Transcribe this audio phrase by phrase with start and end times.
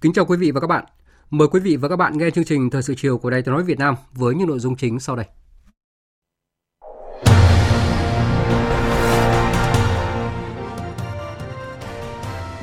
[0.00, 0.84] Kính chào quý vị và các bạn.
[1.30, 3.54] Mời quý vị và các bạn nghe chương trình Thời sự chiều của Đài Tiếng
[3.54, 5.26] nói Việt Nam với những nội dung chính sau đây.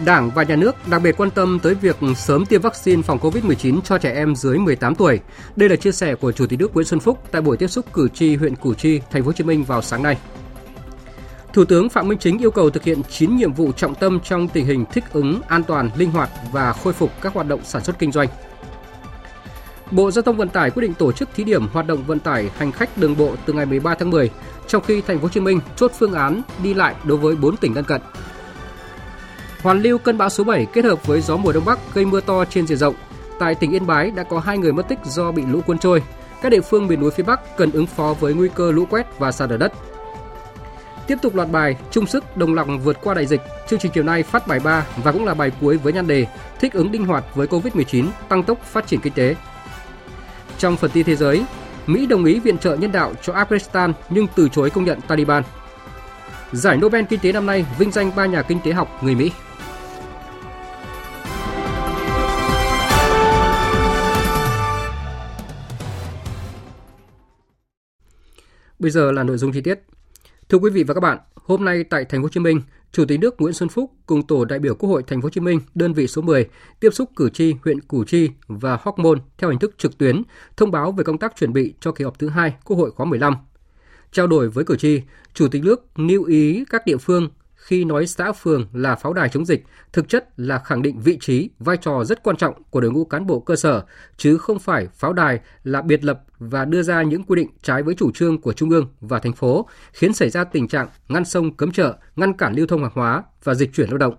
[0.05, 3.81] Đảng và nhà nước đặc biệt quan tâm tới việc sớm tiêm vaccine phòng COVID-19
[3.81, 5.19] cho trẻ em dưới 18 tuổi.
[5.55, 7.85] Đây là chia sẻ của Chủ tịch nước Nguyễn Xuân Phúc tại buổi tiếp xúc
[7.93, 10.17] cử tri huyện Củ Chi, thành phố Hồ Chí Minh vào sáng nay.
[11.53, 14.47] Thủ tướng Phạm Minh Chính yêu cầu thực hiện 9 nhiệm vụ trọng tâm trong
[14.47, 17.83] tình hình thích ứng, an toàn, linh hoạt và khôi phục các hoạt động sản
[17.83, 18.27] xuất kinh doanh.
[19.91, 22.49] Bộ Giao thông Vận tải quyết định tổ chức thí điểm hoạt động vận tải
[22.57, 24.29] hành khách đường bộ từ ngày 13 tháng 10,
[24.67, 27.57] trong khi thành phố Hồ Chí Minh chốt phương án đi lại đối với 4
[27.57, 28.01] tỉnh lân cận.
[29.61, 32.21] Hoàn lưu cơn bão số 7 kết hợp với gió mùa đông bắc gây mưa
[32.21, 32.95] to trên diện rộng.
[33.39, 36.03] Tại tỉnh Yên Bái đã có hai người mất tích do bị lũ cuốn trôi.
[36.41, 39.19] Các địa phương miền núi phía Bắc cần ứng phó với nguy cơ lũ quét
[39.19, 39.73] và sạt lở đất.
[41.07, 43.41] Tiếp tục loạt bài chung sức đồng lòng vượt qua đại dịch.
[43.69, 46.27] Chương trình chiều nay phát bài 3 và cũng là bài cuối với nhan đề
[46.59, 49.35] Thích ứng linh hoạt với Covid-19, tăng tốc phát triển kinh tế.
[50.57, 51.45] Trong phần tin thế giới,
[51.87, 55.43] Mỹ đồng ý viện trợ nhân đạo cho Afghanistan nhưng từ chối công nhận Taliban.
[56.51, 59.31] Giải Nobel Kinh tế năm nay vinh danh ba nhà kinh tế học người Mỹ.
[68.79, 69.79] Bây giờ là nội dung chi tiết.
[70.53, 73.05] Thưa quý vị và các bạn, hôm nay tại Thành phố Hồ Chí Minh, Chủ
[73.05, 75.41] tịch nước Nguyễn Xuân Phúc cùng tổ đại biểu Quốc hội Thành phố Hồ Chí
[75.41, 76.49] Minh đơn vị số 10
[76.79, 80.23] tiếp xúc cử tri huyện Củ Chi và Hóc Môn theo hình thức trực tuyến,
[80.57, 83.05] thông báo về công tác chuẩn bị cho kỳ họp thứ hai Quốc hội khóa
[83.05, 83.35] 15.
[84.11, 85.01] Trao đổi với cử tri,
[85.33, 87.29] Chủ tịch nước lưu ý các địa phương
[87.63, 89.63] khi nói xã phường là pháo đài chống dịch,
[89.93, 93.05] thực chất là khẳng định vị trí, vai trò rất quan trọng của đội ngũ
[93.05, 93.85] cán bộ cơ sở,
[94.17, 97.83] chứ không phải pháo đài là biệt lập và đưa ra những quy định trái
[97.83, 101.25] với chủ trương của Trung ương và thành phố, khiến xảy ra tình trạng ngăn
[101.25, 104.15] sông cấm chợ, ngăn cản lưu thông hàng hóa và dịch chuyển lao động.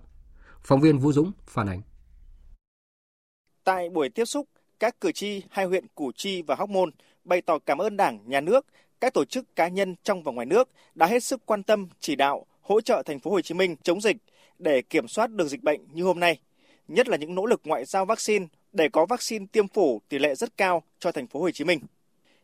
[0.63, 1.83] Phóng viên Vũ Dũng phản ánh.
[3.65, 4.49] Tại buổi tiếp xúc,
[4.81, 6.91] các cử tri hai huyện Củ Chi và Hóc Môn
[7.25, 8.67] bày tỏ cảm ơn Đảng, Nhà nước,
[9.01, 12.17] các tổ chức cá nhân trong và ngoài nước đã hết sức quan tâm, chỉ
[12.17, 14.17] đạo, hỗ trợ thành phố Hồ Chí Minh chống dịch
[14.59, 16.39] để kiểm soát được dịch bệnh như hôm nay,
[16.89, 20.35] nhất là những nỗ lực ngoại giao vaccine để có vaccine tiêm phủ tỷ lệ
[20.35, 21.81] rất cao cho thành phố Hồ Chí Minh.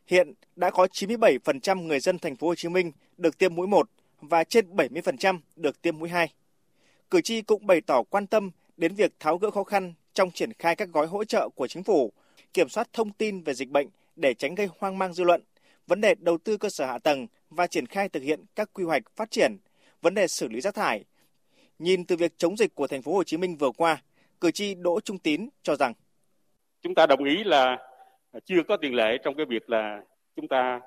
[0.07, 3.89] Hiện đã có 97% người dân thành phố Hồ Chí Minh được tiêm mũi 1
[4.21, 6.33] và trên 70% được tiêm mũi 2.
[7.09, 10.53] Cử tri cũng bày tỏ quan tâm đến việc tháo gỡ khó khăn trong triển
[10.53, 12.11] khai các gói hỗ trợ của chính phủ,
[12.53, 15.41] kiểm soát thông tin về dịch bệnh để tránh gây hoang mang dư luận,
[15.87, 18.83] vấn đề đầu tư cơ sở hạ tầng và triển khai thực hiện các quy
[18.83, 19.57] hoạch phát triển
[20.01, 21.03] vấn đề xử lý rác thải.
[21.79, 24.01] Nhìn từ việc chống dịch của thành phố Hồ Chí Minh vừa qua,
[24.41, 25.93] cử tri Đỗ Trung Tín cho rằng
[26.81, 27.77] chúng ta đồng ý là
[28.45, 30.01] chưa có tiền lệ trong cái việc là
[30.35, 30.79] chúng ta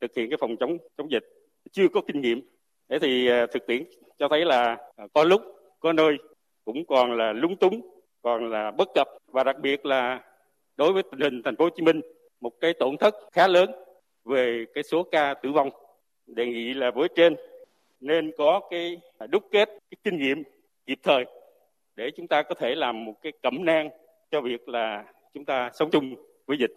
[0.00, 1.24] thực hiện cái phòng chống chống dịch,
[1.72, 2.40] chưa có kinh nghiệm.
[2.88, 3.84] Thế thì à, thực tiễn
[4.18, 5.42] cho thấy là à, có lúc,
[5.80, 6.16] có nơi
[6.64, 7.80] cũng còn là lúng túng,
[8.22, 10.22] còn là bất cập và đặc biệt là
[10.76, 12.00] đối với tình hình thành phố Hồ Chí Minh
[12.40, 13.70] một cái tổn thất khá lớn
[14.24, 15.70] về cái số ca tử vong.
[16.26, 17.36] Đề nghị là với trên
[18.00, 20.42] nên có cái đúc kết cái kinh nghiệm
[20.86, 21.24] kịp thời
[21.96, 23.90] để chúng ta có thể làm một cái cẩm nang
[24.30, 25.04] cho việc là
[25.34, 26.14] chúng ta sống chung
[26.46, 26.70] với dịch.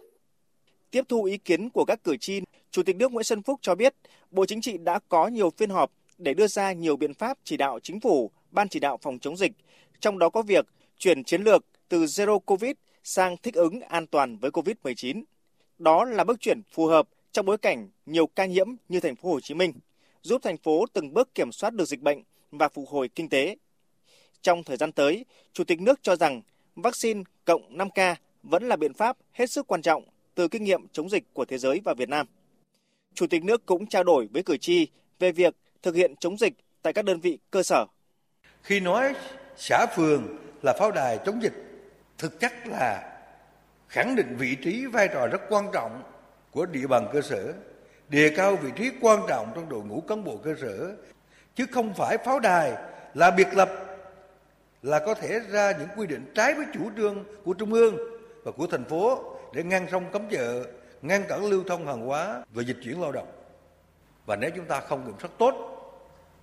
[0.91, 3.75] Tiếp thu ý kiến của các cử tri, Chủ tịch nước Nguyễn Xuân Phúc cho
[3.75, 3.95] biết,
[4.31, 7.57] Bộ Chính trị đã có nhiều phiên họp để đưa ra nhiều biện pháp chỉ
[7.57, 9.51] đạo chính phủ, ban chỉ đạo phòng chống dịch,
[10.00, 10.65] trong đó có việc
[10.97, 12.71] chuyển chiến lược từ zero covid
[13.03, 15.24] sang thích ứng an toàn với covid-19.
[15.77, 19.29] Đó là bước chuyển phù hợp trong bối cảnh nhiều ca nhiễm như thành phố
[19.29, 19.71] Hồ Chí Minh
[20.21, 23.56] giúp thành phố từng bước kiểm soát được dịch bệnh và phục hồi kinh tế.
[24.41, 26.41] Trong thời gian tới, Chủ tịch nước cho rằng
[26.75, 30.03] vaccine cộng 5K vẫn là biện pháp hết sức quan trọng
[30.35, 32.27] từ kinh nghiệm chống dịch của thế giới và Việt Nam.
[33.13, 34.88] Chủ tịch nước cũng trao đổi với cử tri
[35.19, 37.85] về việc thực hiện chống dịch tại các đơn vị cơ sở.
[38.63, 39.13] Khi nói
[39.57, 41.53] xã phường là pháo đài chống dịch,
[42.17, 43.21] thực chất là
[43.88, 46.03] khẳng định vị trí vai trò rất quan trọng
[46.51, 47.53] của địa bàn cơ sở
[48.12, 50.96] đề cao vị trí quan trọng trong đội ngũ cán bộ cơ sở
[51.56, 52.74] chứ không phải pháo đài
[53.13, 53.69] là biệt lập
[54.81, 57.98] là có thể ra những quy định trái với chủ trương của trung ương
[58.44, 59.24] và của thành phố
[59.54, 60.66] để ngăn sông cấm chợ,
[61.02, 63.31] ngăn cản lưu thông hàng hóa và dịch chuyển lao động.
[64.25, 65.78] Và nếu chúng ta không kiểm soát tốt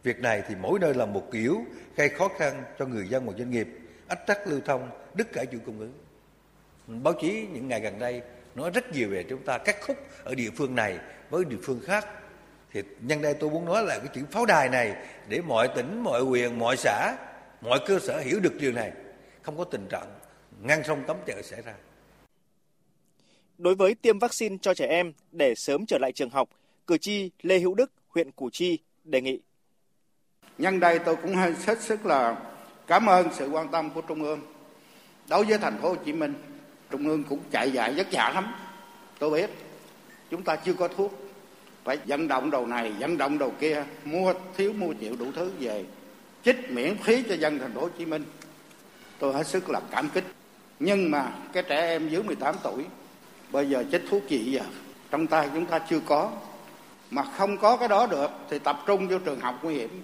[0.02, 1.64] việc này thì mỗi nơi là một kiểu
[1.96, 3.68] gây khó khăn cho người dân và doanh nghiệp,
[4.08, 5.92] ách tắc lưu thông, đứt cả chuỗi cung ứng.
[7.02, 8.22] Báo chí những ngày gần đây
[8.54, 10.98] nói rất nhiều về chúng ta cắt khúc ở địa phương này
[11.30, 12.06] với địa phương khác.
[12.72, 14.96] Thì nhân đây tôi muốn nói là cái chữ pháo đài này
[15.28, 17.16] để mọi tỉnh, mọi huyện, mọi xã,
[17.60, 18.92] mọi cơ sở hiểu được điều này.
[19.42, 20.18] Không có tình trạng
[20.62, 21.74] ngăn sông cấm chợ xảy ra.
[23.58, 26.48] Đối với tiêm vaccine cho trẻ em để sớm trở lại trường học,
[26.86, 29.40] cử tri Lê Hữu Đức, huyện Củ Chi đề nghị.
[30.58, 32.36] Nhân đây tôi cũng hết sức là
[32.86, 34.40] cảm ơn sự quan tâm của Trung ương
[35.28, 36.34] đối với thành phố Hồ Chí Minh.
[36.90, 38.54] Trung ương cũng chạy dài vất vả lắm.
[39.18, 39.50] Tôi biết
[40.30, 41.12] chúng ta chưa có thuốc.
[41.84, 45.50] Phải vận động đầu này, vận động đầu kia, mua thiếu, mua chịu đủ thứ
[45.60, 45.84] về.
[46.44, 48.24] Chích miễn phí cho dân thành phố Hồ Chí Minh.
[49.18, 50.24] Tôi hết sức là cảm kích.
[50.80, 52.84] Nhưng mà cái trẻ em dưới 18 tuổi,
[53.50, 54.62] bây giờ chích thuốc gì giờ
[55.10, 56.30] trong tay chúng ta chưa có.
[57.10, 60.02] Mà không có cái đó được, thì tập trung vô trường học nguy hiểm.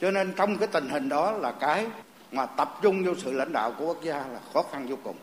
[0.00, 1.86] Cho nên trong cái tình hình đó là cái
[2.32, 5.16] mà tập trung vô sự lãnh đạo của quốc gia là khó khăn vô cùng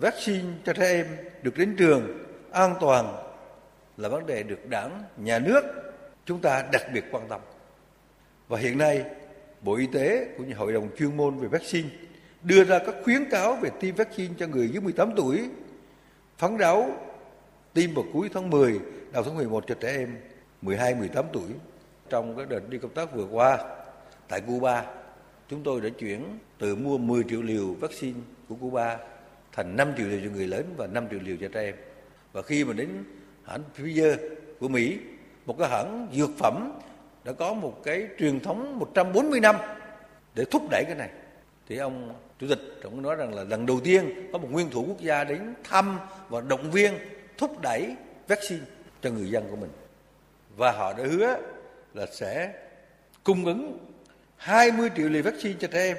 [0.00, 1.06] vaccine cho trẻ em
[1.42, 3.16] được đến trường an toàn
[3.96, 5.62] là vấn đề được đảng, nhà nước
[6.24, 7.40] chúng ta đặc biệt quan tâm.
[8.48, 9.04] Và hiện nay,
[9.62, 11.88] bộ y tế cũng như hội đồng chuyên môn về vaccine
[12.42, 15.50] đưa ra các khuyến cáo về tiêm vaccine cho người dưới 18 tuổi
[16.38, 16.90] phấn đấu
[17.72, 18.80] tiêm vào cuối tháng 10
[19.12, 20.16] đầu tháng 11 cho trẻ em
[20.62, 21.48] 12 18 tuổi.
[22.08, 23.58] Trong cái đợt đi công tác vừa qua,
[24.28, 24.84] tại Cuba,
[25.48, 28.98] chúng tôi đã chuyển từ mua 10 triệu liều vaccine của Cuba
[29.62, 31.74] thành 5 triệu liều cho người lớn và 5 triệu liều cho trẻ em.
[32.32, 32.88] Và khi mà đến
[33.44, 34.16] hãng Pfizer
[34.60, 34.98] của Mỹ,
[35.46, 36.72] một cái hãng dược phẩm
[37.24, 39.56] đã có một cái truyền thống 140 năm
[40.34, 41.10] để thúc đẩy cái này.
[41.68, 44.84] Thì ông chủ tịch cũng nói rằng là lần đầu tiên có một nguyên thủ
[44.88, 45.98] quốc gia đến thăm
[46.28, 46.92] và động viên
[47.38, 47.96] thúc đẩy
[48.28, 48.64] vaccine
[49.02, 49.70] cho người dân của mình.
[50.56, 51.36] Và họ đã hứa
[51.94, 52.52] là sẽ
[53.24, 53.78] cung ứng
[54.36, 55.96] 20 triệu liều vaccine cho trẻ em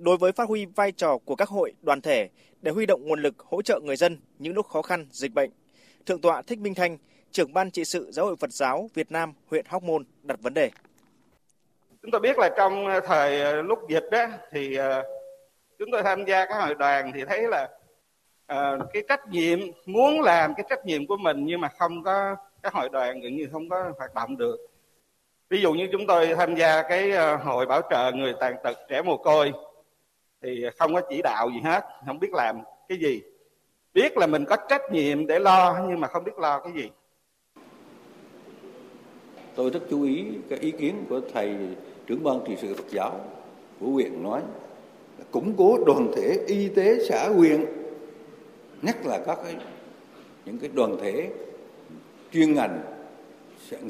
[0.00, 2.28] đối với phát huy vai trò của các hội, đoàn thể
[2.62, 5.50] để huy động nguồn lực hỗ trợ người dân những lúc khó khăn, dịch bệnh.
[6.06, 6.98] Thượng tọa Thích Minh Thanh,
[7.30, 10.54] trưởng ban trị sự Giáo hội Phật giáo Việt Nam huyện Hóc Môn đặt vấn
[10.54, 10.70] đề.
[12.02, 15.02] Chúng tôi biết là trong thời lúc dịch đó thì ờ,
[15.78, 17.68] chúng tôi tham gia các hội đoàn thì thấy là
[18.52, 22.36] uh, cái trách nhiệm muốn làm cái trách nhiệm của mình nhưng mà không có
[22.62, 24.56] các hội đoàn gần như không có hoạt động được
[25.50, 28.78] ví dụ như chúng tôi tham gia cái ờ, hội bảo trợ người tàn tật
[28.88, 29.52] trẻ mồ côi
[30.42, 33.22] thì không có chỉ đạo gì hết không biết làm cái gì.
[33.94, 36.90] Biết là mình có trách nhiệm để lo nhưng mà không biết lo cái gì.
[39.54, 41.56] Tôi rất chú ý cái ý kiến của thầy
[42.06, 43.20] trưởng ban trị sự Phật giáo
[43.80, 44.42] của huyện nói
[45.18, 47.64] là củng cố đoàn thể y tế xã huyện
[48.82, 49.56] nhất là các cái,
[50.44, 51.30] những cái đoàn thể
[52.32, 52.80] chuyên ngành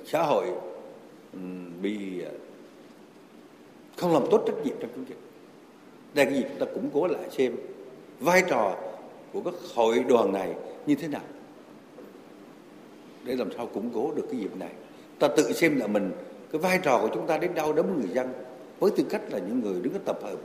[0.04, 0.46] xã hội
[1.82, 2.22] bị
[3.96, 5.29] không làm tốt trách nhiệm trong chống dịch
[6.14, 7.56] đây cái gì chúng ta củng cố lại xem
[8.20, 8.76] vai trò
[9.32, 10.54] của các hội đoàn này
[10.86, 11.22] như thế nào
[13.24, 14.72] để làm sao củng cố được cái dịp này
[15.18, 16.12] ta tự xem là mình
[16.52, 18.32] cái vai trò của chúng ta đến đâu đối với người dân
[18.78, 20.36] với tư cách là những người đứng ở tập hợp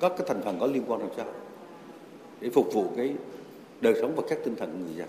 [0.00, 1.26] các cái thành phần có liên quan làm sao
[2.40, 3.14] để phục vụ cái
[3.80, 5.08] đời sống và các tinh thần của người dân.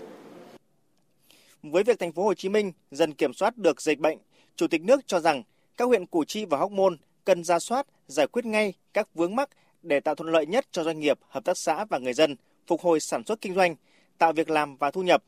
[1.62, 4.18] Với việc thành phố Hồ Chí Minh dần kiểm soát được dịch bệnh,
[4.56, 5.42] Chủ tịch nước cho rằng
[5.76, 9.36] các huyện Củ Chi và Hóc Môn cần ra soát, giải quyết ngay các vướng
[9.36, 9.48] mắc
[9.82, 12.80] để tạo thuận lợi nhất cho doanh nghiệp, hợp tác xã và người dân phục
[12.80, 13.76] hồi sản xuất kinh doanh,
[14.18, 15.24] tạo việc làm và thu nhập.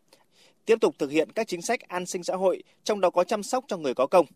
[0.67, 3.43] Tiếp tục thực hiện các chính sách an sinh xã hội, trong đó có chăm
[3.43, 4.27] sóc cho người có công.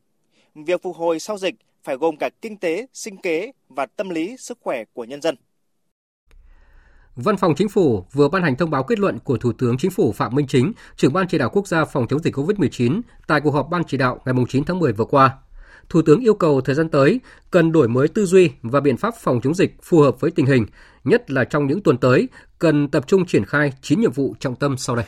[0.54, 4.36] Việc phục hồi sau dịch phải gồm cả kinh tế, sinh kế và tâm lý,
[4.38, 5.36] sức khỏe của nhân dân.
[7.16, 9.90] Văn phòng Chính phủ vừa ban hành thông báo kết luận của Thủ tướng Chính
[9.90, 13.40] phủ Phạm Minh Chính, trưởng ban chỉ đạo quốc gia phòng chống dịch COVID-19 tại
[13.40, 15.38] cuộc họp ban chỉ đạo ngày 9 tháng 10 vừa qua.
[15.88, 19.14] Thủ tướng yêu cầu thời gian tới cần đổi mới tư duy và biện pháp
[19.20, 20.66] phòng chống dịch phù hợp với tình hình,
[21.04, 22.28] nhất là trong những tuần tới
[22.58, 25.04] cần tập trung triển khai 9 nhiệm vụ trọng tâm sau đây.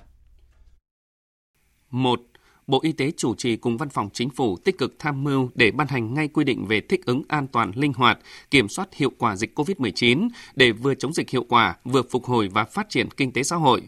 [1.90, 2.20] 1.
[2.66, 5.70] Bộ Y tế chủ trì cùng Văn phòng Chính phủ tích cực tham mưu để
[5.70, 8.18] ban hành ngay quy định về thích ứng an toàn linh hoạt,
[8.50, 12.48] kiểm soát hiệu quả dịch COVID-19 để vừa chống dịch hiệu quả, vừa phục hồi
[12.48, 13.82] và phát triển kinh tế xã hội.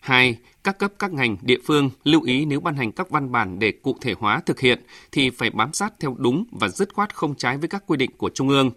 [0.00, 0.38] 2.
[0.64, 3.72] Các cấp các ngành, địa phương lưu ý nếu ban hành các văn bản để
[3.72, 7.34] cụ thể hóa thực hiện thì phải bám sát theo đúng và dứt khoát không
[7.34, 8.70] trái với các quy định của Trung ương.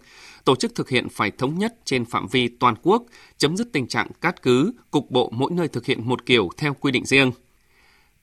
[0.44, 3.02] Tổ chức thực hiện phải thống nhất trên phạm vi toàn quốc,
[3.38, 6.74] chấm dứt tình trạng cát cứ, cục bộ mỗi nơi thực hiện một kiểu theo
[6.80, 7.32] quy định riêng.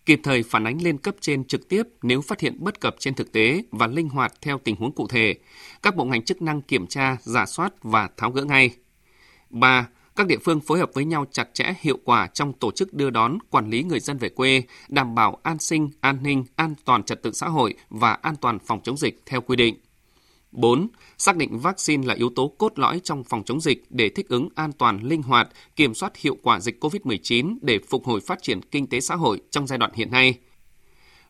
[0.05, 3.13] kịp thời phản ánh lên cấp trên trực tiếp nếu phát hiện bất cập trên
[3.13, 5.36] thực tế và linh hoạt theo tình huống cụ thể.
[5.81, 8.72] Các bộ ngành chức năng kiểm tra, giả soát và tháo gỡ ngay.
[9.50, 12.93] 3 các địa phương phối hợp với nhau chặt chẽ hiệu quả trong tổ chức
[12.93, 16.75] đưa đón, quản lý người dân về quê, đảm bảo an sinh, an ninh, an
[16.86, 19.75] toàn trật tự xã hội và an toàn phòng chống dịch theo quy định.
[20.51, 20.88] 4.
[21.17, 24.50] Xác định vaccine là yếu tố cốt lõi trong phòng chống dịch để thích ứng
[24.55, 28.62] an toàn, linh hoạt, kiểm soát hiệu quả dịch COVID-19 để phục hồi phát triển
[28.62, 30.39] kinh tế xã hội trong giai đoạn hiện nay.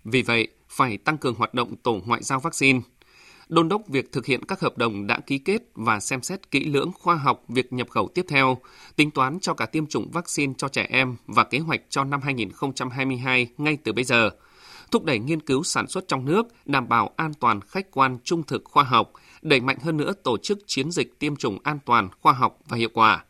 [0.04, 2.82] Vì vậy, phải tăng cường hoạt động tổ ngoại giao vaccine–
[3.48, 6.66] đôn đốc việc thực hiện các hợp đồng đã ký kết và xem xét kỹ
[6.66, 8.58] lưỡng khoa học việc nhập khẩu tiếp theo,
[8.96, 12.22] tính toán cho cả tiêm chủng vaccine cho trẻ em và kế hoạch cho năm
[12.22, 14.30] 2022 ngay từ bây giờ,
[14.92, 18.44] thúc đẩy nghiên cứu sản xuất trong nước, đảm bảo an toàn khách quan trung
[18.44, 19.12] thực khoa học,
[19.42, 22.78] đẩy mạnh hơn nữa tổ chức chiến dịch tiêm chủng an toàn, khoa học và
[22.78, 23.26] hiệu quả.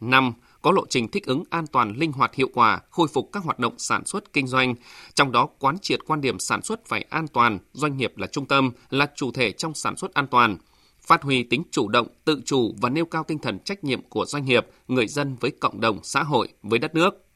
[0.00, 0.32] 5
[0.66, 3.58] có lộ trình thích ứng an toàn, linh hoạt, hiệu quả, khôi phục các hoạt
[3.58, 4.74] động sản xuất kinh doanh,
[5.14, 8.46] trong đó quán triệt quan điểm sản xuất phải an toàn, doanh nghiệp là trung
[8.46, 10.56] tâm, là chủ thể trong sản xuất an toàn,
[11.00, 14.24] phát huy tính chủ động, tự chủ và nêu cao tinh thần trách nhiệm của
[14.26, 17.26] doanh nghiệp, người dân với cộng đồng, xã hội, với đất nước.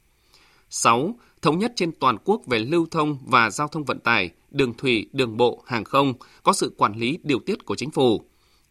[0.71, 1.15] 6.
[1.43, 5.09] Thống nhất trên toàn quốc về lưu thông và giao thông vận tải, đường thủy,
[5.13, 8.25] đường bộ, hàng không, có sự quản lý điều tiết của chính phủ.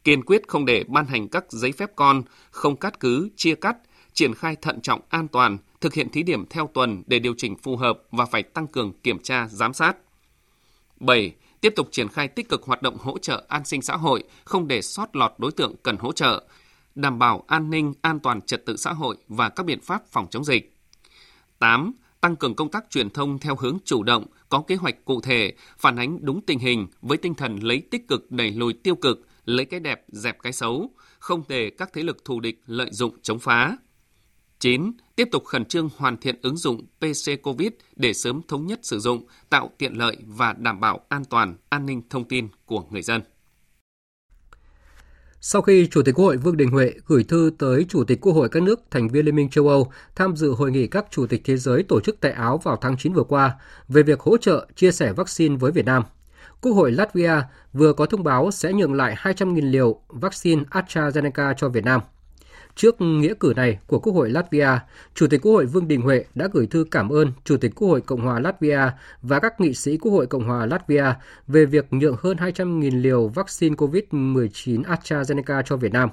[0.04, 3.78] Kiên quyết không để ban hành các giấy phép con, không cắt cứ, chia cắt,
[4.20, 7.56] triển khai thận trọng an toàn, thực hiện thí điểm theo tuần để điều chỉnh
[7.56, 9.98] phù hợp và phải tăng cường kiểm tra, giám sát.
[11.00, 11.36] 7.
[11.62, 14.68] Tiếp tục triển khai tích cực hoạt động hỗ trợ an sinh xã hội, không
[14.68, 16.44] để sót lọt đối tượng cần hỗ trợ,
[16.96, 20.28] đảm bảo an ninh, an toàn trật tự xã hội và các biện pháp phòng
[20.32, 20.74] chống dịch.
[21.60, 21.94] 8.
[22.22, 25.54] Tăng cường công tác truyền thông theo hướng chủ động, có kế hoạch cụ thể,
[25.78, 29.28] phản ánh đúng tình hình với tinh thần lấy tích cực đẩy lùi tiêu cực,
[29.46, 33.16] lấy cái đẹp dẹp cái xấu, không để các thế lực thù địch lợi dụng
[33.22, 33.78] chống phá.
[34.60, 34.92] 9.
[35.16, 39.00] Tiếp tục khẩn trương hoàn thiện ứng dụng PC COVID để sớm thống nhất sử
[39.00, 43.02] dụng, tạo tiện lợi và đảm bảo an toàn, an ninh thông tin của người
[43.02, 43.22] dân.
[45.42, 48.34] Sau khi Chủ tịch Quốc hội Vương Đình Huệ gửi thư tới Chủ tịch Quốc
[48.34, 51.28] hội các nước thành viên Liên minh châu Âu tham dự hội nghị các Chủ
[51.28, 53.56] tịch Thế giới tổ chức tại Áo vào tháng 9 vừa qua
[53.88, 56.04] về việc hỗ trợ chia sẻ vaccine với Việt Nam,
[56.62, 57.42] Quốc hội Latvia
[57.74, 62.02] vừa có thông báo sẽ nhượng lại 200.000 liều vaccine AstraZeneca cho Việt Nam–
[62.80, 64.68] Trước nghĩa cử này của Quốc hội Latvia,
[65.16, 67.88] Chủ tịch Quốc hội Vương Đình Huệ đã gửi thư cảm ơn Chủ tịch Quốc
[67.88, 68.80] hội Cộng hòa Latvia
[69.22, 71.06] và các nghị sĩ Quốc hội Cộng hòa Latvia
[71.48, 76.10] về việc nhượng hơn 200.000 liều vaccine COVID-19 AstraZeneca cho Việt Nam.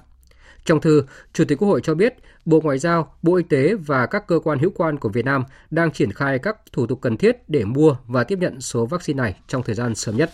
[0.64, 4.06] Trong thư, Chủ tịch Quốc hội cho biết Bộ Ngoại giao, Bộ Y tế và
[4.06, 7.16] các cơ quan hữu quan của Việt Nam đang triển khai các thủ tục cần
[7.16, 10.30] thiết để mua và tiếp nhận số vaccine này trong thời gian sớm nhất.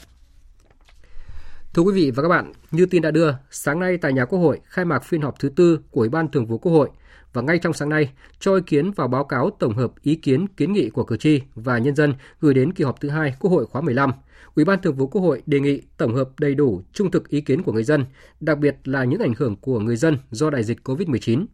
[1.75, 4.39] Thưa quý vị và các bạn, như tin đã đưa, sáng nay tại nhà Quốc
[4.39, 6.89] hội khai mạc phiên họp thứ tư của Ủy ban Thường vụ Quốc hội
[7.33, 10.47] và ngay trong sáng nay cho ý kiến vào báo cáo tổng hợp ý kiến
[10.57, 13.51] kiến nghị của cử tri và nhân dân gửi đến kỳ họp thứ hai Quốc
[13.51, 14.13] hội khóa 15.
[14.55, 17.41] Ủy ban Thường vụ Quốc hội đề nghị tổng hợp đầy đủ trung thực ý
[17.41, 18.05] kiến của người dân,
[18.41, 21.47] đặc biệt là những ảnh hưởng của người dân do đại dịch COVID-19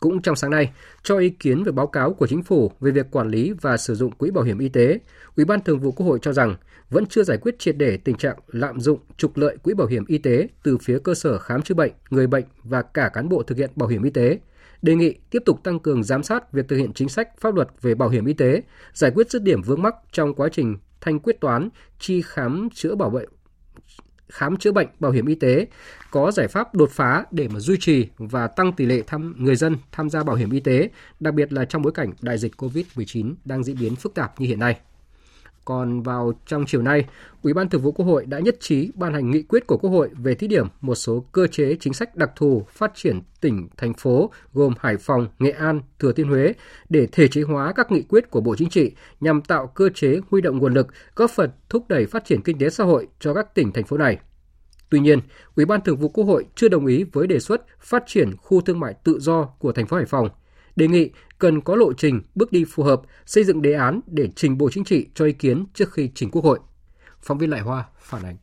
[0.00, 0.72] cũng trong sáng nay,
[1.02, 3.94] cho ý kiến về báo cáo của chính phủ về việc quản lý và sử
[3.94, 4.98] dụng quỹ bảo hiểm y tế,
[5.36, 6.56] Ủy ban Thường vụ Quốc hội cho rằng
[6.90, 10.04] vẫn chưa giải quyết triệt để tình trạng lạm dụng trục lợi quỹ bảo hiểm
[10.06, 13.42] y tế từ phía cơ sở khám chữa bệnh, người bệnh và cả cán bộ
[13.42, 14.38] thực hiện bảo hiểm y tế.
[14.82, 17.68] Đề nghị tiếp tục tăng cường giám sát việc thực hiện chính sách pháp luật
[17.82, 18.62] về bảo hiểm y tế,
[18.92, 22.94] giải quyết dứt điểm vướng mắc trong quá trình thanh quyết toán, chi khám chữa
[22.94, 23.26] bảo vệ
[24.28, 25.66] khám chữa bệnh bảo hiểm y tế
[26.10, 29.56] có giải pháp đột phá để mà duy trì và tăng tỷ lệ tham người
[29.56, 30.90] dân tham gia bảo hiểm y tế,
[31.20, 34.46] đặc biệt là trong bối cảnh đại dịch COVID-19 đang diễn biến phức tạp như
[34.46, 34.76] hiện nay.
[35.66, 37.04] Còn vào trong chiều nay,
[37.42, 39.90] Ủy ban Thường vụ Quốc hội đã nhất trí ban hành nghị quyết của Quốc
[39.90, 43.68] hội về thí điểm một số cơ chế chính sách đặc thù phát triển tỉnh,
[43.76, 46.52] thành phố gồm Hải Phòng, Nghệ An, Thừa Thiên Huế
[46.88, 50.20] để thể chế hóa các nghị quyết của Bộ Chính trị nhằm tạo cơ chế
[50.30, 53.34] huy động nguồn lực, góp phần thúc đẩy phát triển kinh tế xã hội cho
[53.34, 54.18] các tỉnh, thành phố này.
[54.90, 55.20] Tuy nhiên,
[55.54, 58.60] Ủy ban Thường vụ Quốc hội chưa đồng ý với đề xuất phát triển khu
[58.60, 60.28] thương mại tự do của thành phố Hải Phòng–
[60.76, 64.28] đề nghị cần có lộ trình, bước đi phù hợp, xây dựng đề án để
[64.36, 66.58] trình Bộ Chính trị cho ý kiến trước khi trình Quốc hội.
[67.20, 68.36] Phóng viên Lại Hoa phản ánh.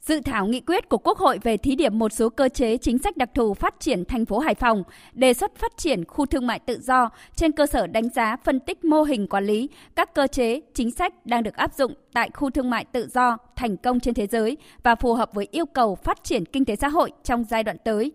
[0.00, 2.98] Dự thảo nghị quyết của Quốc hội về thí điểm một số cơ chế chính
[2.98, 6.46] sách đặc thù phát triển thành phố Hải Phòng, đề xuất phát triển khu thương
[6.46, 10.14] mại tự do trên cơ sở đánh giá phân tích mô hình quản lý, các
[10.14, 13.76] cơ chế, chính sách đang được áp dụng tại khu thương mại tự do thành
[13.76, 16.88] công trên thế giới và phù hợp với yêu cầu phát triển kinh tế xã
[16.88, 18.12] hội trong giai đoạn tới.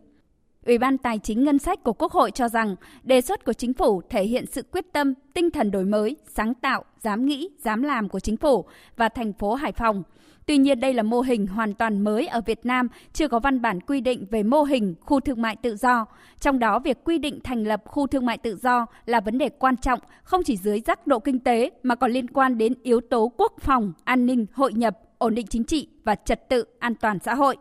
[0.65, 3.73] Ủy ban Tài chính Ngân sách của Quốc hội cho rằng đề xuất của chính
[3.73, 7.83] phủ thể hiện sự quyết tâm, tinh thần đổi mới, sáng tạo, dám nghĩ, dám
[7.83, 8.65] làm của chính phủ
[8.97, 10.03] và thành phố Hải Phòng.
[10.45, 13.61] Tuy nhiên đây là mô hình hoàn toàn mới ở Việt Nam, chưa có văn
[13.61, 16.05] bản quy định về mô hình khu thương mại tự do.
[16.39, 19.49] Trong đó việc quy định thành lập khu thương mại tự do là vấn đề
[19.49, 23.01] quan trọng, không chỉ dưới giác độ kinh tế mà còn liên quan đến yếu
[23.01, 26.95] tố quốc phòng, an ninh, hội nhập, ổn định chính trị và trật tự an
[26.95, 27.57] toàn xã hội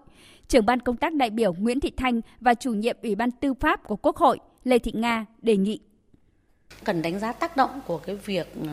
[0.49, 3.55] trưởng ban công tác đại biểu Nguyễn Thị Thanh và chủ nhiệm Ủy ban Tư
[3.55, 5.81] pháp của Quốc hội Lê Thị Nga đề nghị.
[6.85, 8.73] Cần đánh giá tác động của cái việc ờ,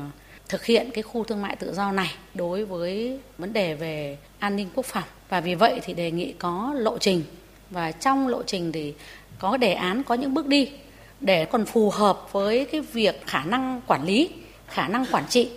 [0.49, 4.55] thực hiện cái khu thương mại tự do này đối với vấn đề về an
[4.55, 5.03] ninh quốc phòng.
[5.29, 7.23] Và vì vậy thì đề nghị có lộ trình.
[7.69, 8.93] Và trong lộ trình thì
[9.39, 10.71] có đề án có những bước đi
[11.19, 14.29] để còn phù hợp với cái việc khả năng quản lý
[14.67, 15.49] khả năng quản trị.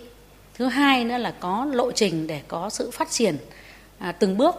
[0.53, 3.37] Thứ hai nữa là có lộ trình để có sự phát triển
[3.97, 4.55] à, từng bước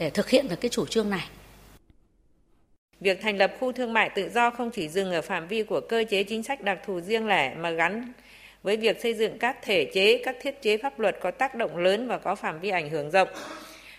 [0.00, 1.28] để thực hiện được cái chủ trương này.
[3.00, 5.80] Việc thành lập khu thương mại tự do không chỉ dừng ở phạm vi của
[5.80, 8.12] cơ chế chính sách đặc thù riêng lẻ mà gắn
[8.62, 11.76] với việc xây dựng các thể chế, các thiết chế pháp luật có tác động
[11.76, 13.28] lớn và có phạm vi ảnh hưởng rộng.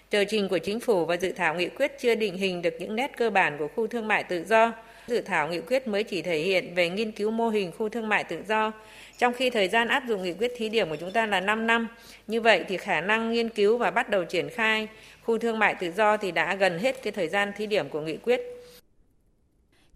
[0.10, 2.96] Tờ trình của chính phủ và dự thảo nghị quyết chưa định hình được những
[2.96, 4.74] nét cơ bản của khu thương mại tự do.
[5.08, 8.10] Dự thảo nghị quyết mới chỉ thể hiện về nghiên cứu mô hình khu thương
[8.10, 8.72] mại tự do,
[9.18, 11.68] trong khi thời gian áp dụng nghị quyết thí điểm của chúng ta là 5
[11.68, 11.88] năm.
[12.28, 14.88] Như vậy thì khả năng nghiên cứu và bắt đầu triển khai
[15.26, 18.02] khu thương mại tự do thì đã gần hết cái thời gian thí điểm của
[18.02, 18.42] nghị quyết.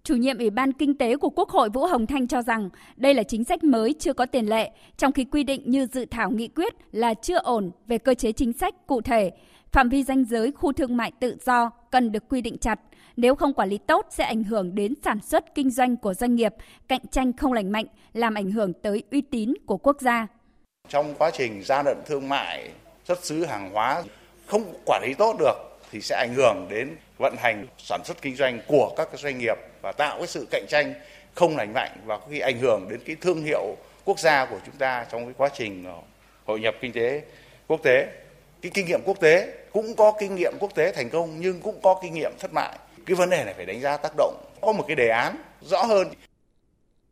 [0.04, 3.14] Chủ nhiệm Ủy ban Kinh tế của Quốc hội Vũ Hồng Thanh cho rằng đây
[3.14, 6.32] là chính sách mới chưa có tiền lệ, trong khi quy định như dự thảo
[6.32, 9.32] nghị quyết là chưa ổn về cơ chế chính sách cụ thể.
[9.72, 12.80] Phạm vi danh giới khu thương mại tự do cần được quy định chặt,
[13.18, 16.36] nếu không quản lý tốt sẽ ảnh hưởng đến sản xuất kinh doanh của doanh
[16.36, 16.54] nghiệp,
[16.88, 20.28] cạnh tranh không lành mạnh, làm ảnh hưởng tới uy tín của quốc gia.
[20.90, 22.72] Trong quá trình gian lận thương mại,
[23.04, 24.04] xuất xứ hàng hóa
[24.48, 25.56] không quản lý tốt được
[25.92, 29.58] thì sẽ ảnh hưởng đến vận hành sản xuất kinh doanh của các doanh nghiệp
[29.82, 30.94] và tạo cái sự cạnh tranh
[31.34, 33.76] không lành mạnh và có khi ảnh hưởng đến cái thương hiệu
[34.06, 35.94] quốc gia của chúng ta trong cái quá trình ờ,
[36.46, 37.22] hội nhập kinh tế
[37.68, 38.08] quốc tế.
[38.62, 41.82] Cái kinh nghiệm quốc tế cũng có kinh nghiệm quốc tế thành công nhưng cũng
[41.82, 42.78] có kinh nghiệm thất bại.
[43.06, 45.84] Cái vấn đề này phải đánh giá tác động, có một cái đề án rõ
[45.84, 46.08] hơn.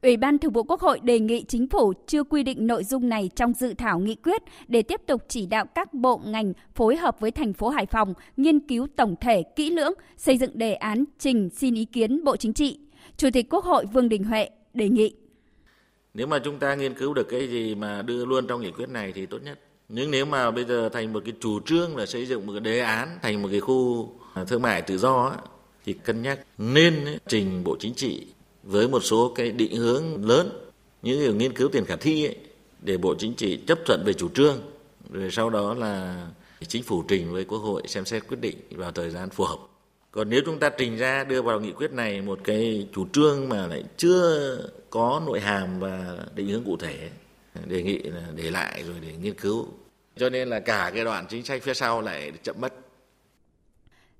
[0.03, 3.09] Ủy ban Thường vụ Quốc hội đề nghị chính phủ chưa quy định nội dung
[3.09, 6.95] này trong dự thảo nghị quyết để tiếp tục chỉ đạo các bộ ngành phối
[6.95, 10.73] hợp với thành phố Hải Phòng nghiên cứu tổng thể kỹ lưỡng, xây dựng đề
[10.73, 12.79] án trình xin ý kiến Bộ Chính trị.
[13.17, 15.15] Chủ tịch Quốc hội Vương Đình Huệ đề nghị.
[16.13, 18.89] Nếu mà chúng ta nghiên cứu được cái gì mà đưa luôn trong nghị quyết
[18.89, 19.59] này thì tốt nhất.
[19.89, 22.61] Nhưng nếu mà bây giờ thành một cái chủ trương là xây dựng một cái
[22.61, 24.09] đề án thành một cái khu
[24.47, 25.35] thương mại tự do
[25.85, 26.93] thì cân nhắc nên
[27.27, 28.27] trình Bộ Chính trị
[28.63, 30.69] với một số cái định hướng lớn
[31.01, 32.35] như nghiên cứu tiền khả thi ấy,
[32.81, 34.61] để Bộ Chính trị chấp thuận về chủ trương
[35.11, 36.27] rồi sau đó là
[36.67, 39.57] chính phủ trình với Quốc hội xem xét quyết định vào thời gian phù hợp.
[40.11, 43.49] Còn nếu chúng ta trình ra đưa vào nghị quyết này một cái chủ trương
[43.49, 44.57] mà lại chưa
[44.89, 47.09] có nội hàm và định hướng cụ thể
[47.65, 49.67] đề nghị là để lại rồi để nghiên cứu.
[50.17, 52.73] Cho nên là cả cái đoạn chính sách phía sau lại chậm mất.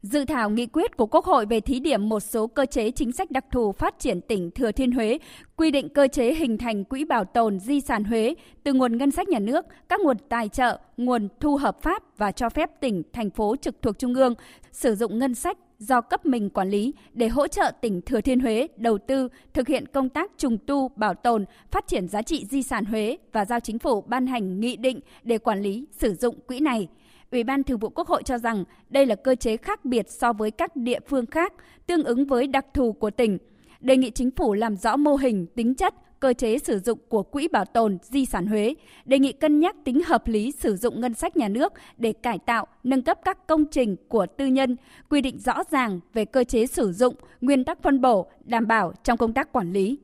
[0.04, 3.12] Dự thảo nghị quyết của Quốc hội về thí điểm một số cơ chế chính
[3.12, 5.18] sách đặc thù phát triển tỉnh Thừa Thiên Huế,
[5.56, 9.12] quy định cơ chế hình thành quỹ bảo tồn di sản Huế từ nguồn ngân
[9.12, 13.04] sách nhà nước, các nguồn tài trợ, nguồn thu hợp pháp và cho phép tỉnh,
[13.14, 14.34] thành phố trực thuộc Trung ương
[14.72, 18.40] sử dụng ngân sách do cấp mình quản lý để hỗ trợ tỉnh Thừa Thiên
[18.40, 22.46] Huế đầu tư thực hiện công tác trùng tu, bảo tồn, phát triển giá trị
[22.46, 26.14] di sản Huế và giao chính phủ ban hành nghị định để quản lý sử
[26.14, 26.88] dụng quỹ này.
[27.34, 30.34] Ủy ban Thường vụ Quốc hội cho rằng đây là cơ chế khác biệt so
[30.34, 31.54] với các địa phương khác,
[31.88, 33.38] tương ứng với đặc thù của tỉnh.
[33.80, 37.24] Đề nghị chính phủ làm rõ mô hình, tính chất, cơ chế sử dụng của
[37.24, 38.74] Quỹ Bảo tồn Di sản Huế,
[39.06, 42.40] đề nghị cân nhắc tính hợp lý sử dụng ngân sách nhà nước để cải
[42.40, 44.76] tạo, nâng cấp các công trình của tư nhân,
[45.10, 48.94] quy định rõ ràng về cơ chế sử dụng, nguyên tắc phân bổ, đảm bảo
[49.04, 49.98] trong công tác quản lý.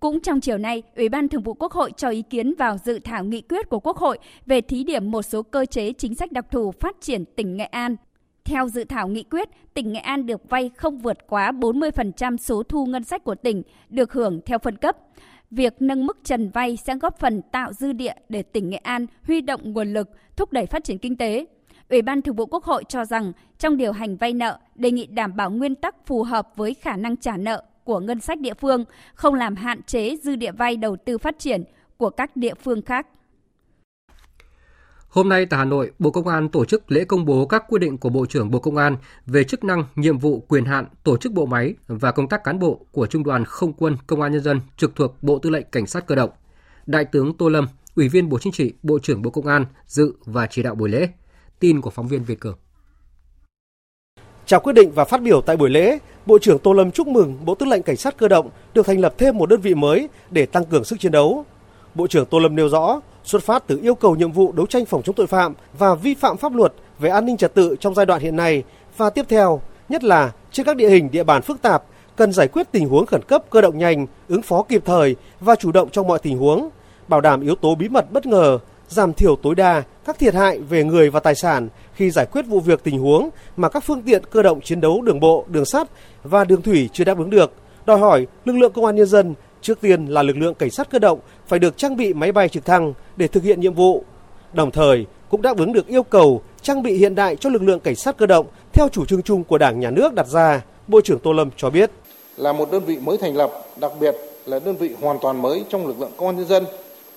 [0.00, 2.98] Cũng trong chiều nay, Ủy ban Thường vụ Quốc hội cho ý kiến vào dự
[2.98, 6.32] thảo nghị quyết của Quốc hội về thí điểm một số cơ chế chính sách
[6.32, 7.96] đặc thù phát triển tỉnh Nghệ An.
[8.44, 12.62] Theo dự thảo nghị quyết, tỉnh Nghệ An được vay không vượt quá 40% số
[12.62, 14.96] thu ngân sách của tỉnh được hưởng theo phân cấp.
[15.50, 19.06] Việc nâng mức trần vay sẽ góp phần tạo dư địa để tỉnh Nghệ An
[19.26, 21.46] huy động nguồn lực, thúc đẩy phát triển kinh tế.
[21.88, 25.06] Ủy ban Thường vụ Quốc hội cho rằng trong điều hành vay nợ, đề nghị
[25.06, 28.54] đảm bảo nguyên tắc phù hợp với khả năng trả nợ của ngân sách địa
[28.54, 31.64] phương, không làm hạn chế dư địa vay đầu tư phát triển
[31.96, 33.06] của các địa phương khác.
[35.08, 37.78] Hôm nay tại Hà Nội, Bộ Công an tổ chức lễ công bố các quy
[37.78, 41.16] định của Bộ trưởng Bộ Công an về chức năng, nhiệm vụ, quyền hạn, tổ
[41.16, 44.32] chức bộ máy và công tác cán bộ của Trung đoàn Không quân Công an
[44.32, 46.30] Nhân dân trực thuộc Bộ Tư lệnh Cảnh sát Cơ động.
[46.86, 50.14] Đại tướng Tô Lâm, Ủy viên Bộ Chính trị, Bộ trưởng Bộ Công an dự
[50.24, 51.08] và chỉ đạo buổi lễ.
[51.58, 52.58] Tin của phóng viên Việt Cường.
[54.46, 57.38] Chào quyết định và phát biểu tại buổi lễ, Bộ trưởng Tô Lâm chúc mừng
[57.44, 60.08] Bộ Tư lệnh Cảnh sát cơ động được thành lập thêm một đơn vị mới
[60.30, 61.44] để tăng cường sức chiến đấu.
[61.94, 64.84] Bộ trưởng Tô Lâm nêu rõ, xuất phát từ yêu cầu nhiệm vụ đấu tranh
[64.84, 67.94] phòng chống tội phạm và vi phạm pháp luật về an ninh trật tự trong
[67.94, 68.62] giai đoạn hiện nay
[68.96, 71.82] và tiếp theo, nhất là trên các địa hình địa bàn phức tạp,
[72.16, 75.54] cần giải quyết tình huống khẩn cấp cơ động nhanh, ứng phó kịp thời và
[75.54, 76.68] chủ động trong mọi tình huống,
[77.08, 78.58] bảo đảm yếu tố bí mật bất ngờ,
[78.90, 82.42] giảm thiểu tối đa các thiệt hại về người và tài sản khi giải quyết
[82.42, 85.64] vụ việc tình huống mà các phương tiện cơ động chiến đấu đường bộ, đường
[85.64, 85.88] sắt
[86.22, 87.52] và đường thủy chưa đáp ứng được.
[87.86, 90.90] Đòi hỏi lực lượng công an nhân dân trước tiên là lực lượng cảnh sát
[90.90, 94.04] cơ động phải được trang bị máy bay trực thăng để thực hiện nhiệm vụ.
[94.52, 97.80] Đồng thời cũng đáp ứng được yêu cầu trang bị hiện đại cho lực lượng
[97.80, 101.00] cảnh sát cơ động theo chủ trương chung của Đảng nhà nước đặt ra, Bộ
[101.00, 101.90] trưởng Tô Lâm cho biết.
[102.36, 103.50] Là một đơn vị mới thành lập,
[103.80, 104.14] đặc biệt
[104.46, 106.64] là đơn vị hoàn toàn mới trong lực lượng công an nhân dân.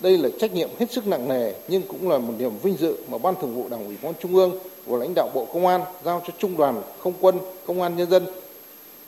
[0.04, 2.98] Đây là trách nhiệm hết sức nặng nề nhưng cũng là một niềm vinh dự
[3.12, 4.52] mà Ban Thường vụ Đảng ủy Công an Trung ương
[4.88, 8.10] của lãnh đạo Bộ Công an giao cho Trung đoàn Không quân Công an Nhân
[8.10, 8.26] dân.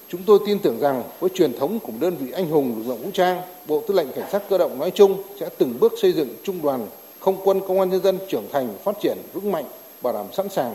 [0.09, 3.03] Chúng tôi tin tưởng rằng với truyền thống của đơn vị anh hùng lực lượng
[3.03, 6.11] vũ trang, Bộ Tư lệnh Cảnh sát cơ động nói chung sẽ từng bước xây
[6.11, 6.87] dựng Trung đoàn
[7.19, 9.65] Không quân Công an Nhân dân trưởng thành, phát triển vững mạnh,
[10.01, 10.73] bảo đảm sẵn sàng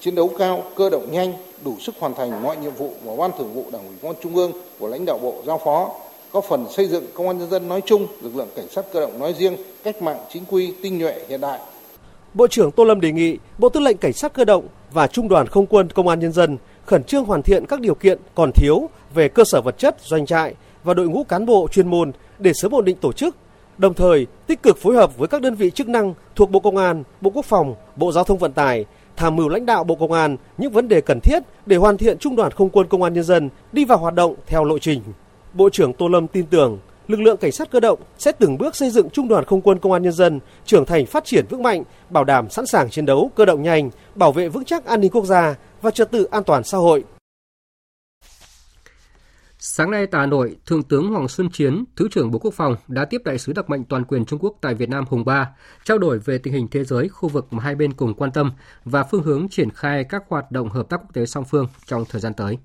[0.00, 1.32] chiến đấu cao, cơ động nhanh,
[1.64, 4.20] đủ sức hoàn thành mọi nhiệm vụ mà Ban Thường vụ Đảng ủy Công an
[4.22, 5.90] Trung ương của lãnh đạo Bộ giao phó,
[6.32, 9.00] có phần xây dựng công an nhân dân nói chung, lực lượng cảnh sát cơ
[9.00, 11.60] động nói riêng, cách mạng chính quy, tinh nhuệ hiện đại.
[12.34, 15.28] Bộ trưởng Tô Lâm đề nghị Bộ Tư lệnh Cảnh sát cơ động và Trung
[15.28, 18.50] đoàn Không quân Công an nhân dân khẩn trương hoàn thiện các điều kiện còn
[18.52, 22.12] thiếu về cơ sở vật chất, doanh trại và đội ngũ cán bộ chuyên môn
[22.38, 23.36] để sớm ổn định tổ chức,
[23.78, 26.76] đồng thời tích cực phối hợp với các đơn vị chức năng thuộc Bộ Công
[26.76, 28.84] an, Bộ Quốc phòng, Bộ Giao thông Vận tải
[29.16, 32.18] tham mưu lãnh đạo Bộ Công an những vấn đề cần thiết để hoàn thiện
[32.18, 35.00] Trung đoàn Không quân Công an Nhân dân đi vào hoạt động theo lộ trình.
[35.58, 38.76] Bộ trưởng Tô Lâm tin tưởng lực lượng cảnh sát cơ động sẽ từng bước
[38.76, 41.62] xây dựng Trung đoàn Không quân Công an Nhân dân trưởng thành phát triển vững
[41.62, 45.00] mạnh, bảo đảm sẵn sàng chiến đấu cơ động nhanh, bảo vệ vững chắc an
[45.00, 47.04] ninh quốc gia và trật tự an toàn xã hội.
[49.58, 52.76] Sáng nay tại Hà Nội, Thượng tướng Hoàng Xuân Chiến, Thứ trưởng Bộ Quốc phòng
[52.88, 55.50] đã tiếp đại sứ đặc mệnh toàn quyền Trung Quốc tại Việt Nam Hùng Ba,
[55.84, 58.52] trao đổi về tình hình thế giới, khu vực mà hai bên cùng quan tâm
[58.84, 62.04] và phương hướng triển khai các hoạt động hợp tác quốc tế song phương trong
[62.10, 62.58] thời gian tới.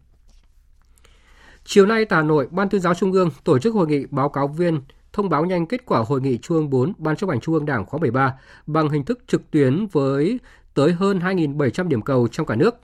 [1.66, 4.30] Chiều nay tại Hà Nội, Ban tuyên giáo Trung ương tổ chức hội nghị báo
[4.30, 4.82] cáo viên
[5.14, 7.66] thông báo nhanh kết quả hội nghị Trung ương 4 Ban chấp hành Trung ương
[7.66, 8.34] Đảng khóa 13
[8.66, 10.40] bằng hình thức trực tuyến với
[10.74, 12.76] tới hơn 2.700 điểm cầu trong cả nước.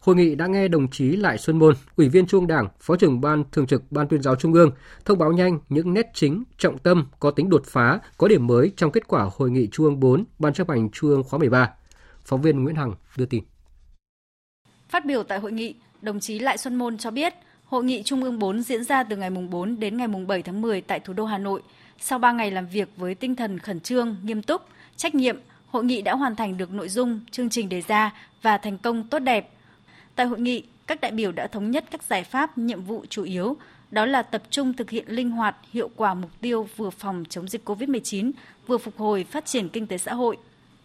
[0.00, 2.96] Hội nghị đã nghe đồng chí Lại Xuân Môn, Ủy viên Trung ương Đảng, Phó
[2.96, 4.70] trưởng Ban Thường trực Ban tuyên giáo Trung ương,
[5.04, 8.72] thông báo nhanh những nét chính, trọng tâm, có tính đột phá, có điểm mới
[8.76, 11.70] trong kết quả Hội nghị Trung ương 4 Ban chấp hành Trung ương khóa 13.
[12.24, 13.44] Phóng viên Nguyễn Hằng đưa tin.
[14.88, 17.34] Phát biểu tại hội nghị, đồng chí Lại Xuân Môn cho biết,
[17.72, 20.80] Hội nghị Trung ương 4 diễn ra từ ngày 4 đến ngày 7 tháng 10
[20.80, 21.62] tại thủ đô Hà Nội.
[21.98, 24.62] Sau 3 ngày làm việc với tinh thần khẩn trương, nghiêm túc,
[24.96, 28.58] trách nhiệm, hội nghị đã hoàn thành được nội dung, chương trình đề ra và
[28.58, 29.50] thành công tốt đẹp.
[30.14, 33.24] Tại hội nghị, các đại biểu đã thống nhất các giải pháp, nhiệm vụ chủ
[33.24, 33.56] yếu,
[33.90, 37.48] đó là tập trung thực hiện linh hoạt, hiệu quả mục tiêu vừa phòng chống
[37.48, 38.32] dịch COVID-19,
[38.66, 40.36] vừa phục hồi phát triển kinh tế xã hội.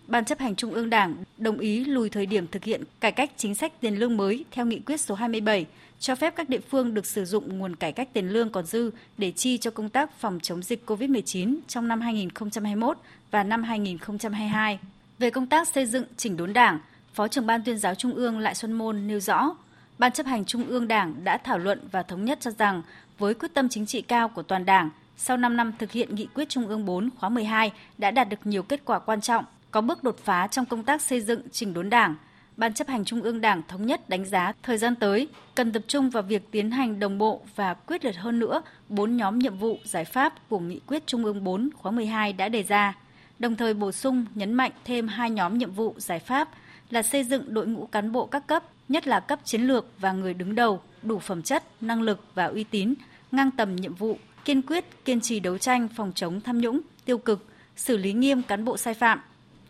[0.07, 3.31] Ban chấp hành Trung ương Đảng đồng ý lùi thời điểm thực hiện cải cách
[3.37, 5.65] chính sách tiền lương mới theo nghị quyết số 27
[5.99, 8.91] cho phép các địa phương được sử dụng nguồn cải cách tiền lương còn dư
[9.17, 12.97] để chi cho công tác phòng chống dịch COVID-19 trong năm 2021
[13.31, 14.79] và năm 2022.
[15.19, 16.79] Về công tác xây dựng chỉnh đốn Đảng,
[17.13, 19.55] Phó trưởng Ban tuyên giáo Trung ương Lại Xuân Môn nêu rõ,
[19.97, 22.81] Ban chấp hành Trung ương Đảng đã thảo luận và thống nhất cho rằng
[23.17, 26.27] với quyết tâm chính trị cao của toàn Đảng, sau 5 năm thực hiện nghị
[26.33, 29.45] quyết Trung ương 4 khóa 12 đã đạt được nhiều kết quả quan trọng,
[29.77, 32.15] có bước đột phá trong công tác xây dựng chỉnh đốn Đảng,
[32.55, 35.83] Ban chấp hành Trung ương Đảng thống nhất đánh giá thời gian tới cần tập
[35.87, 39.57] trung vào việc tiến hành đồng bộ và quyết liệt hơn nữa bốn nhóm nhiệm
[39.57, 42.97] vụ giải pháp của Nghị quyết Trung ương 4 khóa 12 đã đề ra,
[43.39, 46.49] đồng thời bổ sung nhấn mạnh thêm hai nhóm nhiệm vụ giải pháp
[46.89, 50.11] là xây dựng đội ngũ cán bộ các cấp, nhất là cấp chiến lược và
[50.11, 52.93] người đứng đầu đủ phẩm chất, năng lực và uy tín,
[53.31, 57.17] ngang tầm nhiệm vụ, kiên quyết kiên trì đấu tranh phòng chống tham nhũng, tiêu
[57.17, 59.19] cực, xử lý nghiêm cán bộ sai phạm,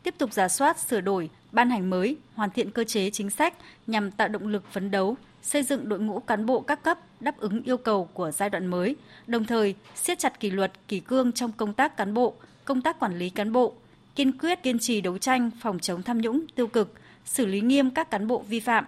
[0.04, 3.54] tiếp tục giả soát, sửa đổi, ban hành mới, hoàn thiện cơ chế chính sách
[3.88, 7.38] nhằm tạo động lực phấn đấu, xây dựng đội ngũ cán bộ các cấp đáp
[7.38, 8.96] ứng yêu cầu của giai đoạn mới,
[9.28, 12.34] đồng thời siết chặt kỷ luật, kỷ cương trong công tác cán bộ,
[12.66, 13.74] công tác quản lý cán bộ,
[14.16, 16.94] kiên quyết kiên trì đấu tranh phòng chống tham nhũng tiêu cực,
[17.26, 18.86] xử lý nghiêm các cán bộ vi phạm,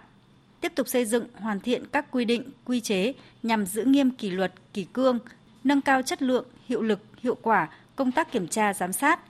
[0.60, 4.30] tiếp tục xây dựng hoàn thiện các quy định, quy chế nhằm giữ nghiêm kỷ
[4.30, 5.18] luật, kỷ cương,
[5.64, 9.20] nâng cao chất lượng, hiệu lực, hiệu quả công tác kiểm tra giám sát.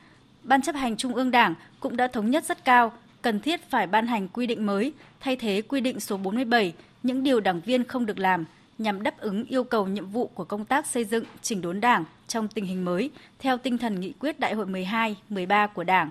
[0.50, 3.86] Ban chấp hành Trung ương Đảng cũng đã thống nhất rất cao cần thiết phải
[3.86, 7.84] ban hành quy định mới thay thế quy định số 47 những điều đảng viên
[7.84, 8.44] không được làm
[8.78, 12.04] nhằm đáp ứng yêu cầu nhiệm vụ của công tác xây dựng chỉnh đốn Đảng
[12.28, 16.10] trong tình hình mới theo tinh thần nghị quyết Đại hội 12, 13 của Đảng.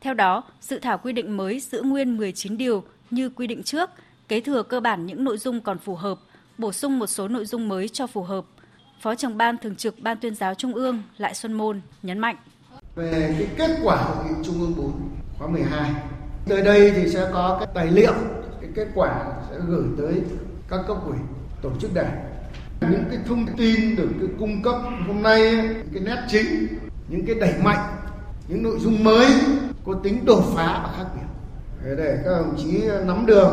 [0.00, 3.90] Theo đó, dự thảo quy định mới giữ nguyên 19 điều như quy định trước,
[4.28, 6.18] kế thừa cơ bản những nội dung còn phù hợp,
[6.58, 8.44] bổ sung một số nội dung mới cho phù hợp.
[9.00, 12.36] Phó trưởng ban thường trực Ban tuyên giáo Trung ương Lại Xuân Môn nhấn mạnh.
[12.94, 14.92] Về cái kết quả hội nghị Trung ương 4
[15.38, 15.90] khóa 12,
[16.46, 18.12] tới đây thì sẽ có các tài liệu,
[18.60, 20.22] cái kết quả sẽ gửi tới
[20.68, 21.16] các cấp ủy,
[21.62, 22.24] tổ chức đảng.
[22.80, 24.74] Những cái thông tin được cái cung cấp
[25.06, 26.66] hôm nay, cái nét chính,
[27.08, 27.96] những cái đẩy mạnh,
[28.48, 29.26] những nội dung mới
[29.86, 31.26] có tính đột phá và khác biệt.
[31.96, 33.52] Để các đồng chí nắm được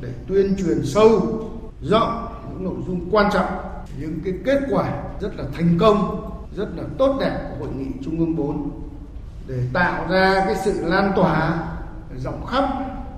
[0.00, 1.40] để tuyên truyền sâu
[1.82, 3.50] rộng những nội dung quan trọng
[4.00, 7.86] những cái kết quả rất là thành công rất là tốt đẹp của hội nghị
[8.04, 8.70] trung ương 4
[9.46, 11.64] để tạo ra cái sự lan tỏa
[12.18, 12.64] rộng khắp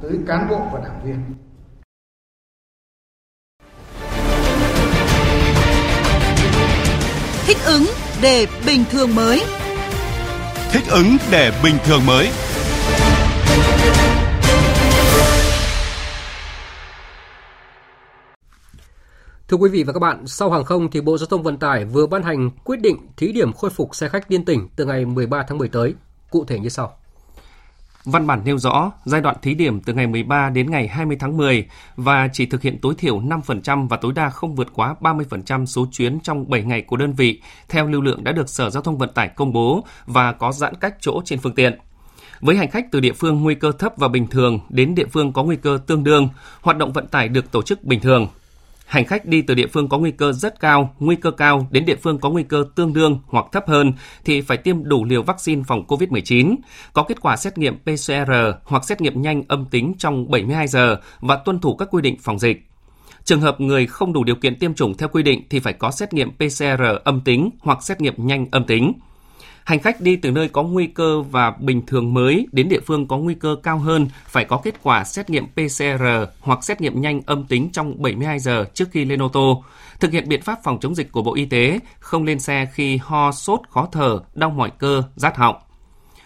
[0.03, 1.21] tới cán bộ và đảng viên.
[7.47, 7.85] Thích ứng
[8.23, 9.43] để bình thường mới.
[10.73, 12.31] Thích ứng để bình thường mới.
[19.55, 21.85] Thưa quý vị và các bạn, sau hàng không thì Bộ Giao thông Vận tải
[21.85, 25.05] vừa ban hành quyết định thí điểm khôi phục xe khách liên tỉnh từ ngày
[25.05, 25.95] 13 tháng 10 tới.
[26.31, 26.97] Cụ thể như sau.
[28.05, 31.37] Văn bản nêu rõ giai đoạn thí điểm từ ngày 13 đến ngày 20 tháng
[31.37, 35.67] 10 và chỉ thực hiện tối thiểu 5% và tối đa không vượt quá 30%
[35.67, 38.83] số chuyến trong 7 ngày của đơn vị theo lưu lượng đã được Sở Giao
[38.83, 41.79] thông Vận tải công bố và có giãn cách chỗ trên phương tiện.
[42.41, 45.33] Với hành khách từ địa phương nguy cơ thấp và bình thường đến địa phương
[45.33, 46.29] có nguy cơ tương đương,
[46.61, 48.29] hoạt động vận tải được tổ chức bình thường–
[48.85, 51.85] Hành khách đi từ địa phương có nguy cơ rất cao, nguy cơ cao đến
[51.85, 53.93] địa phương có nguy cơ tương đương hoặc thấp hơn
[54.25, 56.57] thì phải tiêm đủ liều vaccine phòng COVID-19,
[56.93, 58.33] có kết quả xét nghiệm PCR
[58.65, 62.17] hoặc xét nghiệm nhanh âm tính trong 72 giờ và tuân thủ các quy định
[62.21, 62.67] phòng dịch.
[63.25, 65.91] Trường hợp người không đủ điều kiện tiêm chủng theo quy định thì phải có
[65.91, 68.93] xét nghiệm PCR âm tính hoặc xét nghiệm nhanh âm tính.
[69.65, 73.09] Hành khách đi từ nơi có nguy cơ và bình thường mới đến địa phương
[73.09, 76.05] có nguy cơ cao hơn phải có kết quả xét nghiệm PCR
[76.41, 79.65] hoặc xét nghiệm nhanh âm tính trong 72 giờ trước khi lên ô tô.
[80.01, 82.97] Thực hiện biện pháp phòng chống dịch của Bộ Y tế, không lên xe khi
[83.03, 85.57] ho, sốt, khó thở, đau mỏi cơ, rát họng.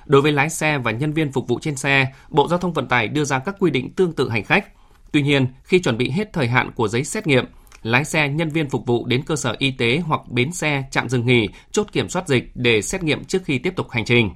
[0.06, 2.86] Đối với lái xe và nhân viên phục vụ trên xe, Bộ Giao thông Vận
[2.86, 4.66] tải đưa ra các quy định tương tự hành khách.
[5.12, 7.44] Tuy nhiên, khi chuẩn bị hết thời hạn của giấy xét nghiệm,
[7.88, 11.08] lái xe, nhân viên phục vụ đến cơ sở y tế hoặc bến xe, trạm
[11.08, 14.30] dừng nghỉ, chốt kiểm soát dịch để xét nghiệm trước khi tiếp tục hành trình.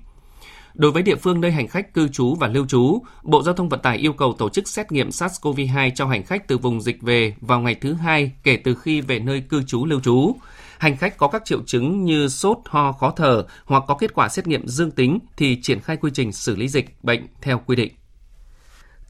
[0.75, 3.69] Đối với địa phương nơi hành khách cư trú và lưu trú, Bộ Giao thông
[3.69, 7.03] Vận tải yêu cầu tổ chức xét nghiệm SARS-CoV-2 cho hành khách từ vùng dịch
[7.03, 10.37] về vào ngày thứ hai kể từ khi về nơi cư trú lưu trú.
[10.79, 14.29] Hành khách có các triệu chứng như sốt, ho, khó thở hoặc có kết quả
[14.29, 17.77] xét nghiệm dương tính thì triển khai quy trình xử lý dịch bệnh theo quy
[17.77, 17.93] định.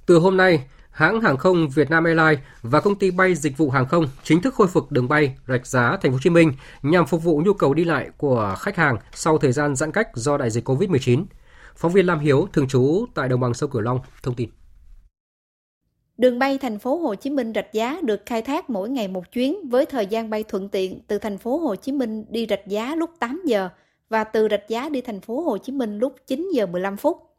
[0.06, 0.60] Từ hôm nay,
[0.92, 4.54] hãng hàng không Vietnam Airlines và công ty bay dịch vụ hàng không chính thức
[4.54, 6.52] khôi phục đường bay Rạch Giá Thành phố Hồ Chí Minh
[6.82, 10.08] nhằm phục vụ nhu cầu đi lại của khách hàng sau thời gian giãn cách
[10.14, 11.24] do đại dịch Covid-19.
[11.76, 14.48] Phóng viên Lam Hiếu, thường trú tại đồng bằng sông Cửu Long, thông tin.
[16.18, 19.32] Đường bay thành phố Hồ Chí Minh Rạch Giá được khai thác mỗi ngày một
[19.32, 22.66] chuyến với thời gian bay thuận tiện từ thành phố Hồ Chí Minh đi Rạch
[22.66, 23.68] Giá lúc 8 giờ
[24.08, 27.31] và từ Rạch Giá đi thành phố Hồ Chí Minh lúc 9 giờ 15 phút.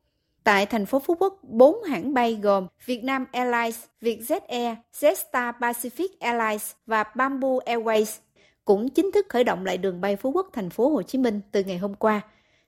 [0.43, 6.07] Tại thành phố Phú Quốc, bốn hãng bay gồm Vietnam Airlines, Vietjet Air, Jetstar Pacific
[6.19, 8.19] Airlines và Bamboo Airways
[8.65, 11.41] cũng chính thức khởi động lại đường bay Phú Quốc thành phố Hồ Chí Minh
[11.51, 12.21] từ ngày hôm qua.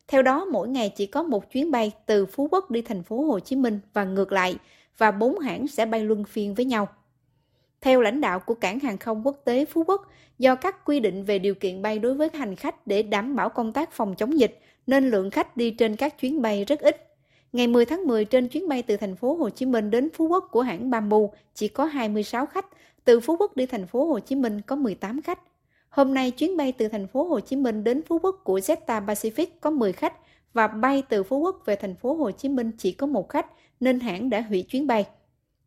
[0.07, 3.23] Theo đó, mỗi ngày chỉ có một chuyến bay từ Phú Quốc đi thành phố
[3.23, 4.57] Hồ Chí Minh và ngược lại,
[4.97, 6.87] và bốn hãng sẽ bay luân phiên với nhau.
[7.81, 11.23] Theo lãnh đạo của cảng hàng không quốc tế Phú Quốc, do các quy định
[11.23, 14.39] về điều kiện bay đối với hành khách để đảm bảo công tác phòng chống
[14.39, 17.14] dịch, nên lượng khách đi trên các chuyến bay rất ít.
[17.55, 20.27] Ngày 10 tháng 10 trên chuyến bay từ thành phố Hồ Chí Minh đến Phú
[20.27, 21.17] Quốc của hãng Bamboo
[21.53, 22.65] chỉ có 26 khách,
[23.05, 25.39] từ Phú Quốc đi thành phố Hồ Chí Minh có 18 khách.
[25.89, 29.05] Hôm nay chuyến bay từ thành phố Hồ Chí Minh đến Phú Quốc của Zeta
[29.05, 30.13] Pacific có 10 khách
[30.53, 33.45] và bay từ Phú Quốc về thành phố Hồ Chí Minh chỉ có một khách
[33.79, 35.05] nên hãng đã hủy chuyến bay.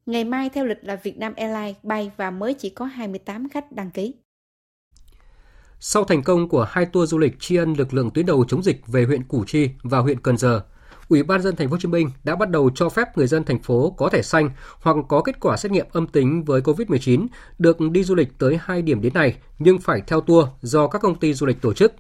[0.07, 3.90] Ngày mai theo lịch là Vietnam Airlines bay và mới chỉ có 28 khách đăng
[3.90, 4.14] ký.
[5.81, 8.62] Sau thành công của hai tour du lịch tri ân lực lượng tuyến đầu chống
[8.62, 10.62] dịch về huyện Củ Chi và huyện Cần Giờ,
[11.08, 13.44] Ủy ban dân thành phố Hồ Chí Minh đã bắt đầu cho phép người dân
[13.44, 17.26] thành phố có thẻ xanh hoặc có kết quả xét nghiệm âm tính với COVID-19
[17.58, 21.02] được đi du lịch tới hai điểm đến này nhưng phải theo tour do các
[21.02, 21.92] công ty du lịch tổ chức.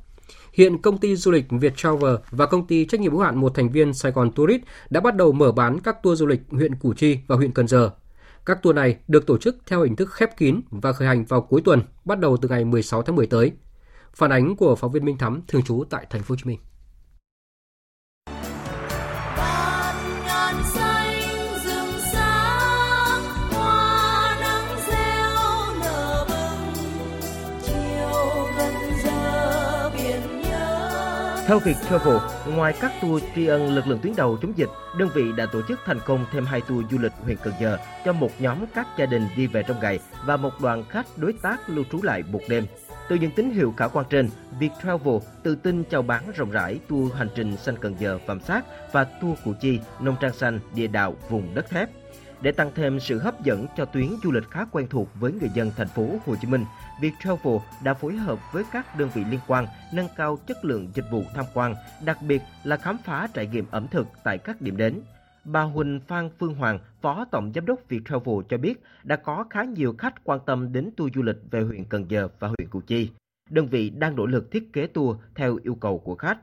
[0.52, 3.54] Hiện công ty du lịch Việt Travel và công ty trách nhiệm hữu hạn một
[3.54, 6.74] thành viên Sài Gòn Tourist đã bắt đầu mở bán các tour du lịch huyện
[6.74, 7.90] Củ Chi và huyện Cần Giờ.
[8.46, 11.40] Các tour này được tổ chức theo hình thức khép kín và khởi hành vào
[11.40, 13.52] cuối tuần, bắt đầu từ ngày 16 tháng 10 tới.
[14.14, 16.58] Phản ánh của phóng viên Minh Thắm thường trú tại thành phố Hồ Chí Minh.
[31.48, 35.08] Theo việc Travel, ngoài các tour tri ân lực lượng tuyến đầu chống dịch, đơn
[35.14, 38.12] vị đã tổ chức thành công thêm hai tour du lịch huyện Cần Giờ cho
[38.12, 41.70] một nhóm các gia đình đi về trong ngày và một đoàn khách đối tác
[41.70, 42.66] lưu trú lại một đêm.
[43.08, 46.80] Từ những tín hiệu khả quan trên, Việt Travel tự tin chào bán rộng rãi
[46.88, 50.60] tour hành trình xanh Cần Giờ Phạm Sát và tour Củ Chi, nông trang xanh,
[50.74, 51.90] địa đạo vùng đất thép.
[52.42, 55.50] Để tăng thêm sự hấp dẫn cho tuyến du lịch khá quen thuộc với người
[55.54, 56.64] dân thành phố Hồ Chí Minh,
[57.00, 61.04] Viettravel đã phối hợp với các đơn vị liên quan nâng cao chất lượng dịch
[61.10, 61.74] vụ tham quan,
[62.04, 65.00] đặc biệt là khám phá trải nghiệm ẩm thực tại các điểm đến.
[65.44, 69.64] Bà Huỳnh Phan Phương Hoàng, Phó Tổng Giám đốc Viettravel cho biết đã có khá
[69.64, 72.80] nhiều khách quan tâm đến tour du lịch về huyện Cần Giờ và huyện Củ
[72.86, 73.10] Chi.
[73.50, 76.38] Đơn vị đang nỗ lực thiết kế tour theo yêu cầu của khách.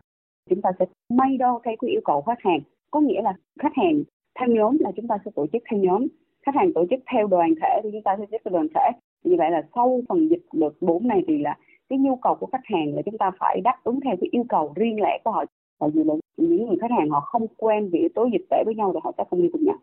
[0.49, 2.59] Chúng ta sẽ may đo cái yêu cầu khách hàng,
[2.91, 4.03] có nghĩa là khách hàng
[4.39, 6.07] theo nhóm là chúng ta sẽ tổ chức theo nhóm.
[6.45, 8.67] Khách hàng tổ chức theo đoàn thể thì chúng ta sẽ tổ chức theo đoàn
[8.75, 8.91] thể.
[9.23, 11.57] Như vậy là sau phần dịch đợt 4 này thì là
[11.89, 14.43] cái nhu cầu của khách hàng là chúng ta phải đáp ứng theo cái yêu
[14.49, 15.45] cầu riêng lẻ của họ.
[15.79, 18.63] Tại vì là những người khách hàng họ không quen vì yếu tố dịch tễ
[18.65, 19.75] với nhau thì họ sẽ không đi cùng nhau.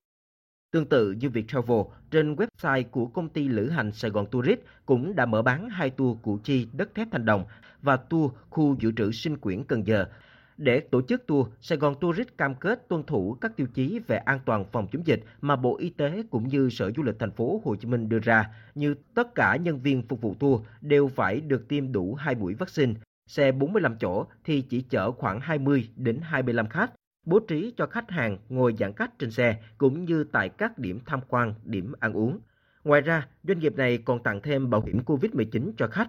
[0.72, 5.16] Tương tự như Viettravel, trên website của công ty lữ hành Sài Gòn Tourist cũng
[5.16, 7.44] đã mở bán hai tour Củ Chi đất thép thành Đồng
[7.82, 10.06] và tour khu dự trữ sinh quyển Cần Giờ
[10.62, 14.16] để tổ chức tour, Sài Gòn Tourist cam kết tuân thủ các tiêu chí về
[14.16, 17.30] an toàn phòng chống dịch mà Bộ Y tế cũng như Sở Du lịch thành
[17.30, 21.08] phố Hồ Chí Minh đưa ra, như tất cả nhân viên phục vụ tour đều
[21.08, 22.94] phải được tiêm đủ 2 mũi vaccine.
[23.26, 26.92] Xe 45 chỗ thì chỉ chở khoảng 20 đến 25 khách,
[27.26, 31.00] bố trí cho khách hàng ngồi giãn cách trên xe cũng như tại các điểm
[31.06, 32.38] tham quan, điểm ăn uống.
[32.84, 36.08] Ngoài ra, doanh nghiệp này còn tặng thêm bảo hiểm COVID-19 cho khách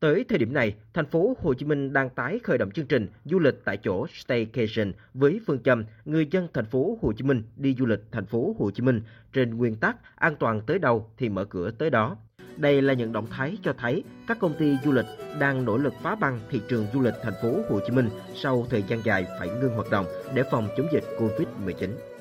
[0.00, 3.08] Tới thời điểm này, thành phố Hồ Chí Minh đang tái khởi động chương trình
[3.24, 7.42] du lịch tại chỗ staycation với phương châm người dân thành phố Hồ Chí Minh
[7.56, 11.10] đi du lịch thành phố Hồ Chí Minh trên nguyên tắc an toàn tới đâu
[11.16, 12.16] thì mở cửa tới đó.
[12.56, 15.06] Đây là những động thái cho thấy các công ty du lịch
[15.40, 18.66] đang nỗ lực phá băng thị trường du lịch thành phố Hồ Chí Minh sau
[18.70, 22.15] thời gian dài phải ngưng hoạt động để phòng chống dịch Covid-19.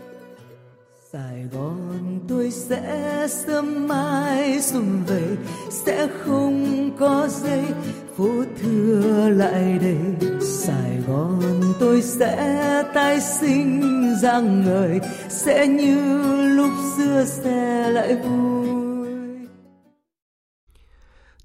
[1.16, 5.24] Sài Gòn tôi sẽ sớm mai xuân về
[5.70, 7.64] sẽ không có giây
[8.18, 8.30] phố
[8.62, 9.98] thừa lại đây
[10.42, 13.82] Sài Gòn tôi sẽ tái sinh
[14.22, 15.00] dạng người
[15.30, 15.98] sẽ như
[16.56, 18.70] lúc xưa sẽ lại vui.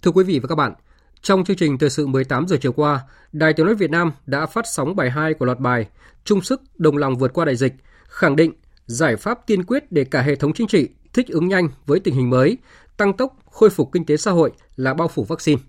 [0.03, 0.75] Thưa quý vị và các bạn,
[1.23, 3.01] trong chương trình thời sự 18 giờ chiều qua,
[3.33, 5.87] Đài Tiếng nói Việt Nam đã phát sóng bài 2 của loạt bài
[6.25, 7.75] Trung sức đồng lòng vượt qua đại dịch,
[8.09, 8.53] khẳng định
[8.91, 12.15] giải pháp tiên quyết để cả hệ thống chính trị thích ứng nhanh với tình
[12.15, 12.59] hình mới,
[12.97, 15.63] tăng tốc khôi phục kinh tế xã hội là bao phủ vaccine.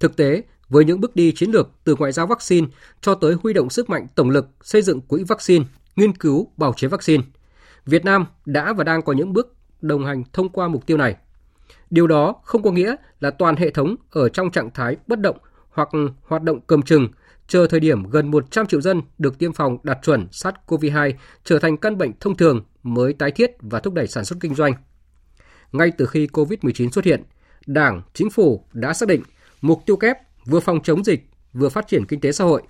[0.00, 2.66] Thực tế, với những bước đi chiến lược từ ngoại giao vaccine
[3.00, 5.64] cho tới huy động sức mạnh tổng lực xây dựng quỹ vaccine,
[5.96, 7.24] nghiên cứu bào chế vaccine,
[7.86, 11.16] Việt Nam đã và đang có những bước đồng hành thông qua mục tiêu này.
[11.90, 15.36] Điều đó không có nghĩa là toàn hệ thống ở trong trạng thái bất động
[15.70, 15.88] hoặc
[16.22, 17.08] hoạt động cầm chừng
[17.50, 21.12] chờ thời điểm gần 100 triệu dân được tiêm phòng đạt chuẩn SARS-CoV-2
[21.44, 24.54] trở thành căn bệnh thông thường mới tái thiết và thúc đẩy sản xuất kinh
[24.54, 24.72] doanh.
[25.72, 27.22] Ngay từ khi COVID-19 xuất hiện,
[27.66, 29.22] Đảng, Chính phủ đã xác định
[29.60, 32.62] mục tiêu kép vừa phòng chống dịch, vừa phát triển kinh tế xã hội.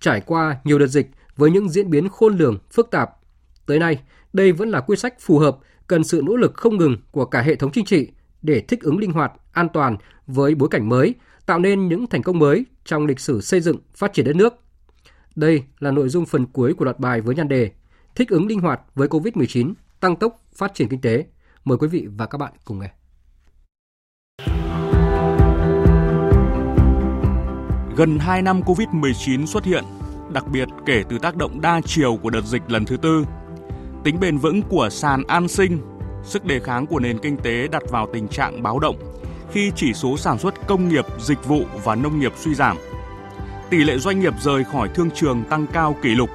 [0.00, 3.10] Trải qua nhiều đợt dịch với những diễn biến khôn lường, phức tạp,
[3.66, 3.98] tới nay
[4.32, 7.42] đây vẫn là quyết sách phù hợp, cần sự nỗ lực không ngừng của cả
[7.42, 8.10] hệ thống chính trị
[8.42, 11.14] để thích ứng linh hoạt, an toàn với bối cảnh mới
[11.48, 14.54] tạo nên những thành công mới trong lịch sử xây dựng, phát triển đất nước.
[15.36, 17.70] Đây là nội dung phần cuối của loạt bài với nhan đề
[18.14, 21.24] Thích ứng linh hoạt với COVID-19, tăng tốc phát triển kinh tế.
[21.64, 22.90] Mời quý vị và các bạn cùng nghe.
[27.96, 29.84] Gần 2 năm COVID-19 xuất hiện,
[30.32, 33.24] đặc biệt kể từ tác động đa chiều của đợt dịch lần thứ tư,
[34.04, 35.78] tính bền vững của sàn an sinh,
[36.24, 39.07] sức đề kháng của nền kinh tế đặt vào tình trạng báo động
[39.52, 42.76] khi chỉ số sản xuất công nghiệp, dịch vụ và nông nghiệp suy giảm.
[43.70, 46.30] Tỷ lệ doanh nghiệp rời khỏi thương trường tăng cao kỷ lục.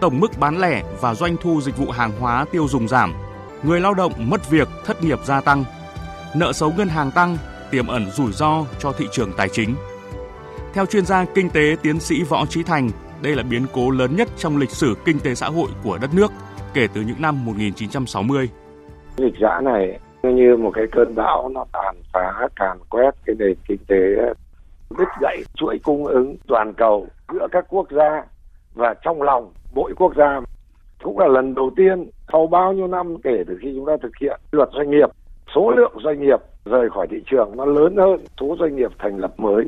[0.00, 3.14] Tổng mức bán lẻ và doanh thu dịch vụ hàng hóa tiêu dùng giảm.
[3.62, 5.64] Người lao động mất việc, thất nghiệp gia tăng.
[6.34, 7.36] Nợ xấu ngân hàng tăng,
[7.70, 9.74] tiềm ẩn rủi ro cho thị trường tài chính.
[10.74, 12.90] Theo chuyên gia kinh tế tiến sĩ Võ Trí Thành,
[13.22, 16.14] đây là biến cố lớn nhất trong lịch sử kinh tế xã hội của đất
[16.14, 16.32] nước
[16.74, 18.48] kể từ những năm 1960.
[19.16, 19.98] Dịch giã này
[20.34, 24.34] như một cái cơn bão nó tàn phá càn quét cái nền kinh tế
[24.98, 28.24] đứt gãy chuỗi cung ứng toàn cầu giữa các quốc gia
[28.74, 30.40] và trong lòng mỗi quốc gia.
[31.02, 34.16] Cũng là lần đầu tiên sau bao nhiêu năm kể từ khi chúng ta thực
[34.20, 35.08] hiện luật doanh nghiệp
[35.54, 39.18] số lượng doanh nghiệp rời khỏi thị trường nó lớn hơn số doanh nghiệp thành
[39.18, 39.64] lập mới.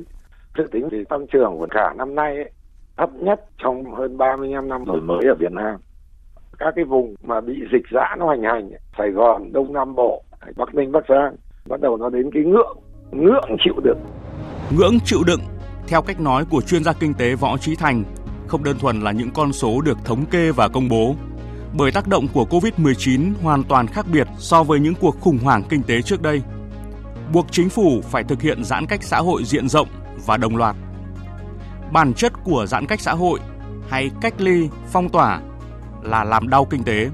[0.59, 2.51] Dự tính thì tăng trưởng của cả năm nay ấy,
[2.97, 5.77] thấp nhất trong hơn 35 năm đổi mới ở Việt Nam.
[6.59, 10.23] Các cái vùng mà bị dịch dã nó hành hành Sài Gòn Đông Nam Bộ
[10.57, 11.37] Bắc Ninh, Bắc Giang
[11.69, 12.79] bắt đầu nó đến cái ngưỡng
[13.13, 13.99] ngưỡng chịu đựng.
[14.71, 15.41] Ngưỡng chịu đựng
[15.89, 18.05] Theo cách nói của chuyên gia kinh tế Võ Trí Thành,
[18.47, 21.15] không đơn thuần là những con số được thống kê và công bố,
[21.79, 25.63] bởi tác động của Covid-19 hoàn toàn khác biệt so với những cuộc khủng hoảng
[25.69, 26.43] kinh tế trước đây.
[27.33, 29.89] Buộc chính phủ phải thực hiện giãn cách xã hội diện rộng
[30.27, 30.77] và đồng loạt.
[31.93, 33.41] Bản chất của giãn cách xã hội
[33.89, 35.41] hay cách ly, phong tỏa
[36.03, 37.09] là làm đau kinh tế.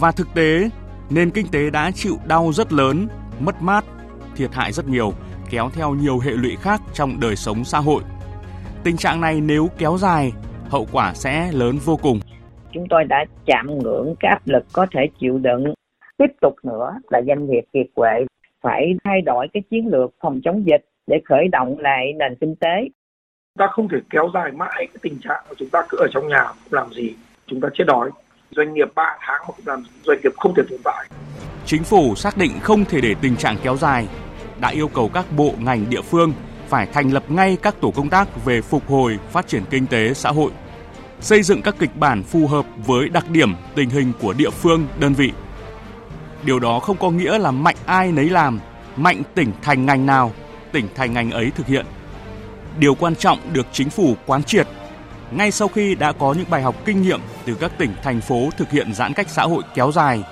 [0.00, 0.70] Và thực tế,
[1.10, 3.08] nền kinh tế đã chịu đau rất lớn,
[3.40, 3.84] mất mát,
[4.36, 5.12] thiệt hại rất nhiều,
[5.50, 8.02] kéo theo nhiều hệ lụy khác trong đời sống xã hội.
[8.84, 10.32] Tình trạng này nếu kéo dài,
[10.68, 12.20] hậu quả sẽ lớn vô cùng.
[12.72, 15.74] Chúng tôi đã chạm ngưỡng cái áp lực có thể chịu đựng.
[16.18, 18.26] Tiếp tục nữa là doanh nghiệp kiệt quệ
[18.60, 22.56] phải thay đổi cái chiến lược phòng chống dịch để khởi động lại nền kinh
[22.56, 22.88] tế.
[23.58, 26.28] Ta không thể kéo dài mãi cái tình trạng của chúng ta cứ ở trong
[26.28, 27.14] nhà không làm gì,
[27.46, 28.10] chúng ta chết đói.
[28.56, 31.06] Doanh nghiệp 3 tháng mà không làm doanh nghiệp không thể tồn tại.
[31.66, 34.08] Chính phủ xác định không thể để tình trạng kéo dài,
[34.60, 36.32] đã yêu cầu các bộ ngành địa phương
[36.68, 40.14] phải thành lập ngay các tổ công tác về phục hồi phát triển kinh tế
[40.14, 40.50] xã hội,
[41.20, 44.86] xây dựng các kịch bản phù hợp với đặc điểm tình hình của địa phương,
[45.00, 45.32] đơn vị.
[46.44, 48.60] Điều đó không có nghĩa là mạnh ai nấy làm,
[48.96, 50.32] mạnh tỉnh thành ngành nào,
[50.72, 51.86] tỉnh thành ngành ấy thực hiện.
[52.78, 54.66] Điều quan trọng được chính phủ quán triệt
[55.36, 58.50] ngay sau khi đã có những bài học kinh nghiệm từ các tỉnh thành phố
[58.56, 60.24] thực hiện giãn cách xã hội kéo dài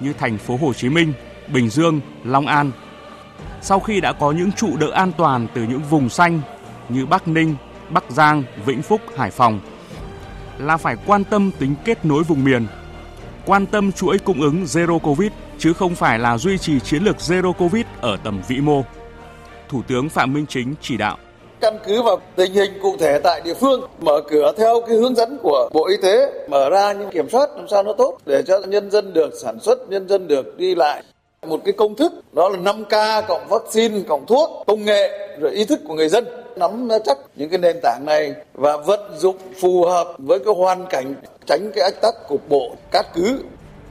[0.00, 1.12] như thành phố Hồ Chí Minh,
[1.52, 2.70] Bình Dương, Long An,
[3.60, 6.40] sau khi đã có những trụ đỡ an toàn từ những vùng xanh
[6.88, 7.56] như Bắc Ninh,
[7.90, 9.60] Bắc Giang, Vĩnh Phúc, Hải Phòng
[10.58, 12.66] là phải quan tâm tính kết nối vùng miền,
[13.46, 17.16] quan tâm chuỗi cung ứng Zero Covid chứ không phải là duy trì chiến lược
[17.16, 18.84] Zero Covid ở tầm vĩ mô.
[19.68, 21.18] Thủ tướng Phạm Minh Chính chỉ đạo
[21.60, 25.14] căn cứ vào tình hình cụ thể tại địa phương mở cửa theo cái hướng
[25.14, 28.42] dẫn của bộ y tế mở ra nhưng kiểm soát làm sao nó tốt để
[28.46, 31.02] cho nhân dân được sản xuất nhân dân được đi lại.
[31.46, 35.64] Một cái công thức đó là 5K cộng vaccine cộng thuốc công nghệ rồi ý
[35.64, 36.24] thức của người dân.
[36.56, 40.86] Nắm chắc những cái nền tảng này và vận dụng phù hợp với cái hoàn
[40.86, 41.14] cảnh
[41.46, 43.42] tránh cái ách tắc cục bộ cát cứ.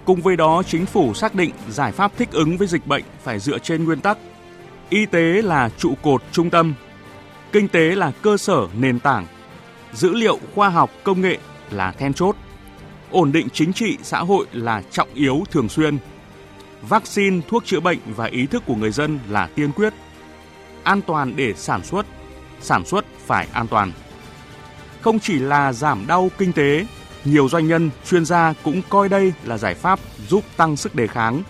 [0.05, 3.39] Cùng với đó, chính phủ xác định giải pháp thích ứng với dịch bệnh phải
[3.39, 4.17] dựa trên nguyên tắc.
[4.89, 6.75] Y tế là trụ cột trung tâm,
[7.57, 9.27] kinh tế là cơ sở nền tảng,
[9.93, 11.37] dữ liệu khoa học công nghệ
[11.71, 12.35] là then chốt,
[13.11, 15.97] ổn định chính trị xã hội là trọng yếu thường xuyên
[16.81, 19.93] vaccine, thuốc chữa bệnh và ý thức của người dân là tiên quyết.
[20.83, 22.05] An toàn để sản xuất,
[22.61, 23.91] sản xuất phải an toàn.
[25.01, 26.85] Không chỉ là giảm đau kinh tế,
[27.25, 29.99] nhiều doanh nhân, chuyên gia cũng coi đây là giải pháp
[30.29, 31.43] giúp tăng sức đề kháng,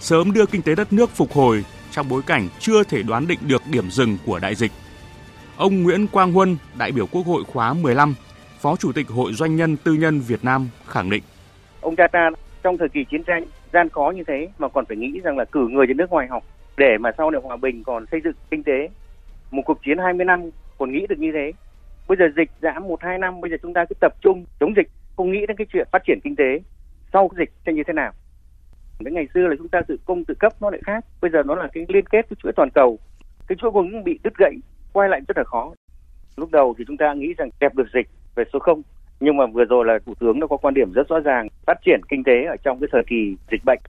[0.00, 3.40] sớm đưa kinh tế đất nước phục hồi trong bối cảnh chưa thể đoán định
[3.42, 4.72] được điểm dừng của đại dịch.
[5.56, 8.14] Ông Nguyễn Quang Huân, đại biểu Quốc hội khóa 15,
[8.58, 11.22] Phó Chủ tịch Hội Doanh nhân Tư nhân Việt Nam khẳng định.
[11.80, 12.30] Ông cha ta
[12.62, 15.44] trong thời kỳ chiến tranh gian khó như thế mà còn phải nghĩ rằng là
[15.44, 16.44] cử người đến nước ngoài học
[16.76, 18.88] để mà sau này hòa bình còn xây dựng kinh tế.
[19.50, 21.52] Một cuộc chiến 20 năm còn nghĩ được như thế.
[22.08, 24.74] Bây giờ dịch giảm một hai năm bây giờ chúng ta cứ tập trung chống
[24.76, 26.60] dịch không nghĩ đến cái chuyện phát triển kinh tế.
[27.12, 28.12] Sau dịch sẽ như thế nào?
[29.00, 31.42] Đến ngày xưa là chúng ta tự công tự cấp nó lại khác bây giờ
[31.46, 32.98] nó là cái liên kết cái chuỗi toàn cầu.
[33.46, 34.54] Cái chuỗi cung bị đứt gãy
[34.94, 35.72] quay lại rất là khó.
[36.36, 38.82] Lúc đầu thì chúng ta nghĩ rằng kẹp được dịch về số không,
[39.20, 41.78] nhưng mà vừa rồi là thủ tướng nó có quan điểm rất rõ ràng, phát
[41.84, 43.80] triển kinh tế ở trong cái thời kỳ dịch bệnh.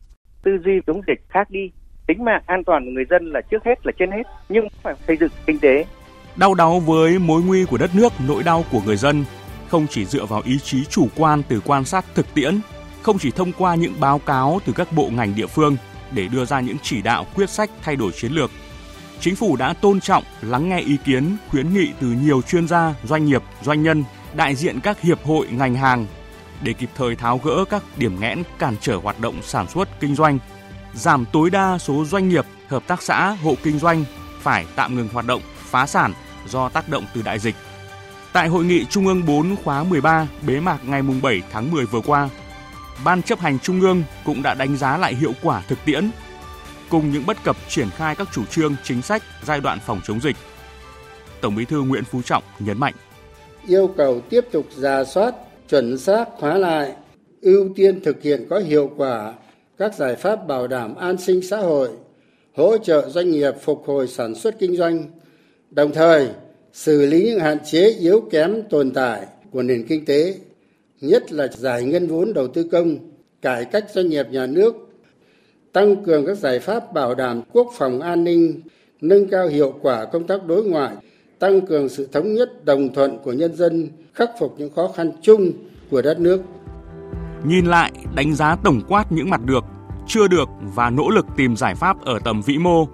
[0.43, 1.71] Tư duy chống dịch khác đi,
[2.07, 4.95] tính mạng an toàn của người dân là trước hết là trên hết, nhưng phải
[5.07, 5.85] xây dựng kinh tế.
[6.35, 9.25] Đau đáu với mối nguy của đất nước, nỗi đau của người dân,
[9.67, 12.59] không chỉ dựa vào ý chí chủ quan từ quan sát thực tiễn,
[13.01, 15.77] không chỉ thông qua những báo cáo từ các bộ ngành địa phương
[16.15, 18.51] để đưa ra những chỉ đạo, quyết sách thay đổi chiến lược
[19.19, 22.93] chính phủ đã tôn trọng lắng nghe ý kiến khuyến nghị từ nhiều chuyên gia
[23.03, 24.03] doanh nghiệp doanh nhân
[24.33, 26.07] đại diện các hiệp hội ngành hàng
[26.61, 30.15] để kịp thời tháo gỡ các điểm nghẽn cản trở hoạt động sản xuất kinh
[30.15, 30.39] doanh,
[30.93, 34.05] giảm tối đa số doanh nghiệp, hợp tác xã, hộ kinh doanh
[34.41, 36.13] phải tạm ngừng hoạt động, phá sản
[36.47, 37.55] do tác động từ đại dịch.
[38.33, 42.01] Tại hội nghị Trung ương 4 khóa 13 bế mạc ngày 7 tháng 10 vừa
[42.01, 42.29] qua,
[43.03, 46.09] Ban chấp hành Trung ương cũng đã đánh giá lại hiệu quả thực tiễn
[46.95, 50.19] cùng những bất cập triển khai các chủ trương, chính sách, giai đoạn phòng chống
[50.21, 50.35] dịch.
[51.41, 52.93] Tổng Bí thư Nguyễn Phú Trọng nhấn mạnh
[53.67, 55.35] yêu cầu tiếp tục giả soát,
[55.69, 56.91] chuẩn xác hóa lại,
[57.41, 59.33] ưu tiên thực hiện có hiệu quả
[59.77, 61.89] các giải pháp bảo đảm an sinh xã hội,
[62.55, 65.03] hỗ trợ doanh nghiệp phục hồi sản xuất kinh doanh,
[65.71, 66.27] đồng thời
[66.73, 70.35] xử lý những hạn chế yếu kém tồn tại của nền kinh tế,
[71.01, 72.97] nhất là giải ngân vốn đầu tư công,
[73.41, 74.84] cải cách doanh nghiệp nhà nước
[75.75, 78.61] tăng cường các giải pháp bảo đảm quốc phòng an ninh
[79.01, 80.95] nâng cao hiệu quả công tác đối ngoại
[81.39, 85.11] tăng cường sự thống nhất đồng thuận của nhân dân khắc phục những khó khăn
[85.21, 85.51] chung
[85.91, 86.41] của đất nước
[87.43, 89.63] nhìn lại đánh giá tổng quát những mặt được
[90.07, 92.87] chưa được và nỗ lực tìm giải pháp ở tầm vĩ mô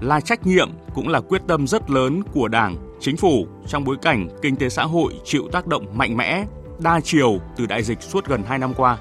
[0.00, 3.96] là trách nhiệm cũng là quyết tâm rất lớn của đảng Chính phủ trong bối
[4.02, 6.44] cảnh kinh tế xã hội chịu tác động mạnh mẽ,
[6.78, 8.98] đa chiều từ đại dịch suốt gần 2 năm qua.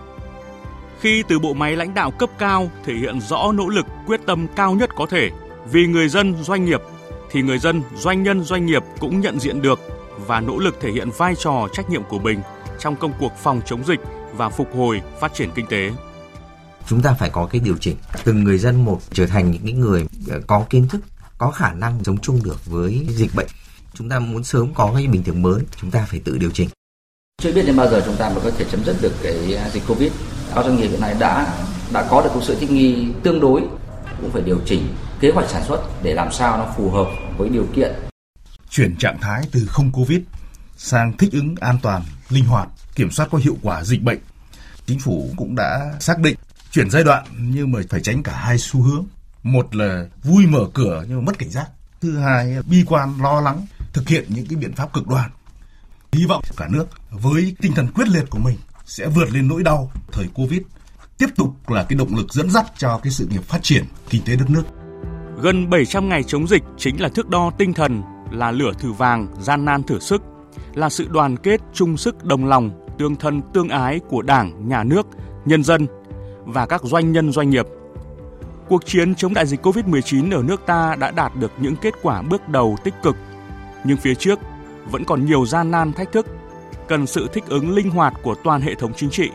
[1.02, 4.48] Khi từ bộ máy lãnh đạo cấp cao thể hiện rõ nỗ lực quyết tâm
[4.56, 5.30] cao nhất có thể.
[5.72, 6.82] Vì người dân doanh nghiệp
[7.32, 9.80] thì người dân doanh nhân doanh nghiệp cũng nhận diện được
[10.28, 12.40] và nỗ lực thể hiện vai trò trách nhiệm của mình
[12.80, 14.00] trong công cuộc phòng chống dịch
[14.34, 15.92] và phục hồi phát triển kinh tế.
[16.88, 17.96] Chúng ta phải có cái điều chỉnh.
[18.24, 21.02] Từng người dân một trở thành những người ờ, có kiến thức
[21.38, 23.48] có khả năng sống chung được với dịch bệnh.
[23.94, 26.70] Chúng ta muốn sớm có cái bình thường mới chúng ta phải tự điều chỉnh.
[27.42, 29.84] Chưa biết đến bao giờ chúng ta mới có thể chấm dứt được cái dịch
[29.88, 30.12] covid
[30.56, 31.58] các doanh nghiệp hiện nay đã
[31.94, 33.62] đã có được một sự thích nghi tương đối,
[34.22, 37.50] cũng phải điều chỉnh kế hoạch sản xuất để làm sao nó phù hợp với
[37.50, 37.92] điều kiện.
[38.70, 40.20] Chuyển trạng thái từ không covid
[40.78, 44.20] sang thích ứng an toàn, linh hoạt, kiểm soát có hiệu quả dịch bệnh.
[44.86, 46.38] Chính phủ cũng đã xác định
[46.72, 49.06] chuyển giai đoạn nhưng mà phải tránh cả hai xu hướng.
[49.44, 51.68] Một là vui mở cửa nhưng mà mất cảnh giác.
[52.02, 55.30] Thứ hai, bi quan, lo lắng, thực hiện những cái biện pháp cực đoan.
[56.12, 58.58] Hy vọng cả nước với tinh thần quyết liệt của mình
[58.92, 60.62] sẽ vượt lên nỗi đau thời covid.
[61.18, 64.22] Tiếp tục là cái động lực dẫn dắt cho cái sự nghiệp phát triển kinh
[64.26, 64.64] tế đất nước.
[65.42, 69.28] Gần 700 ngày chống dịch chính là thước đo tinh thần là lửa thử vàng
[69.40, 70.22] gian nan thử sức
[70.74, 74.84] là sự đoàn kết chung sức đồng lòng tương thân tương ái của Đảng, Nhà
[74.84, 75.08] nước,
[75.46, 75.88] nhân dân
[76.46, 77.66] và các doanh nhân doanh nghiệp.
[78.70, 82.22] Cuộc chiến chống đại dịch COVID-19 ở nước ta đã đạt được những kết quả
[82.22, 83.16] bước đầu tích cực,
[83.84, 84.40] nhưng phía trước
[84.92, 86.26] vẫn còn nhiều gian nan thách thức,
[86.88, 89.30] cần sự thích ứng linh hoạt của toàn hệ thống chính trị.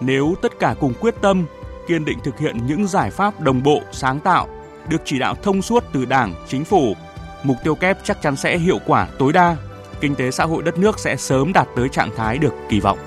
[0.00, 1.46] Nếu tất cả cùng quyết tâm,
[1.88, 4.48] kiên định thực hiện những giải pháp đồng bộ, sáng tạo,
[4.88, 6.94] được chỉ đạo thông suốt từ Đảng, Chính phủ,
[7.42, 9.56] mục tiêu kép chắc chắn sẽ hiệu quả tối đa.
[10.00, 12.98] Kinh tế xã hội đất nước sẽ sớm đạt tới trạng thái được kỳ vọng.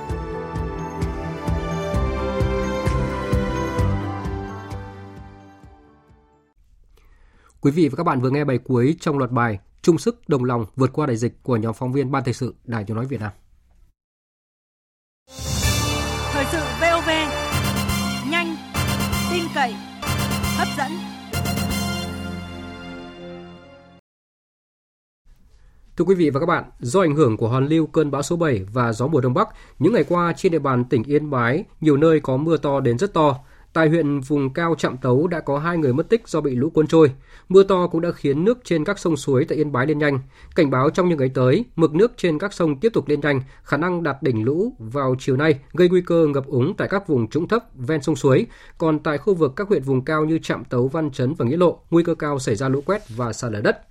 [7.62, 10.44] Quý vị và các bạn vừa nghe bài cuối trong loạt bài Chung sức đồng
[10.44, 13.06] lòng vượt qua đại dịch của nhóm phóng viên Ban Thời sự Đài Tiếng nói
[13.06, 13.32] Việt Nam.
[16.52, 17.10] Thời sự VOV
[18.32, 18.56] nhanh,
[19.32, 19.74] tin cậy,
[20.58, 20.92] hấp dẫn.
[25.98, 28.36] Thưa quý vị và các bạn, do ảnh hưởng của hoàn lưu cơn bão số
[28.36, 29.48] 7 và gió mùa đông bắc,
[29.80, 32.98] những ngày qua trên địa bàn tỉnh Yên Bái, nhiều nơi có mưa to đến
[32.98, 33.36] rất to.
[33.76, 36.70] Tại huyện vùng cao Trạm Tấu đã có hai người mất tích do bị lũ
[36.70, 37.12] cuốn trôi.
[37.50, 40.20] Mưa to cũng đã khiến nước trên các sông suối tại Yên Bái lên nhanh.
[40.56, 43.42] Cảnh báo trong những ngày tới, mực nước trên các sông tiếp tục lên nhanh,
[43.64, 47.08] khả năng đạt đỉnh lũ vào chiều nay gây nguy cơ ngập úng tại các
[47.08, 48.46] vùng trũng thấp ven sông suối.
[48.78, 51.58] Còn tại khu vực các huyện vùng cao như Trạm Tấu, Văn Chấn và Nghĩa
[51.58, 53.82] Lộ, nguy cơ cao xảy ra lũ quét và sạt lở đất.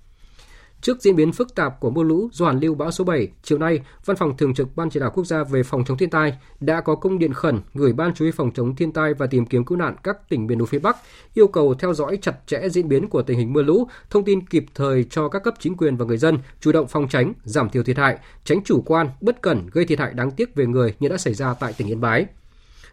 [0.81, 3.57] Trước diễn biến phức tạp của mưa lũ do hoàn lưu bão số 7, chiều
[3.57, 6.37] nay, Văn phòng Thường trực Ban Chỉ đạo Quốc gia về phòng chống thiên tai
[6.59, 9.45] đã có công điện khẩn gửi Ban Chú ý phòng chống thiên tai và tìm
[9.45, 10.97] kiếm cứu nạn các tỉnh miền núi phía Bắc
[11.33, 14.47] yêu cầu theo dõi chặt chẽ diễn biến của tình hình mưa lũ, thông tin
[14.47, 17.69] kịp thời cho các cấp chính quyền và người dân chủ động phòng tránh, giảm
[17.69, 20.93] thiểu thiệt hại, tránh chủ quan, bất cẩn gây thiệt hại đáng tiếc về người
[20.99, 22.25] như đã xảy ra tại tỉnh Yên Bái.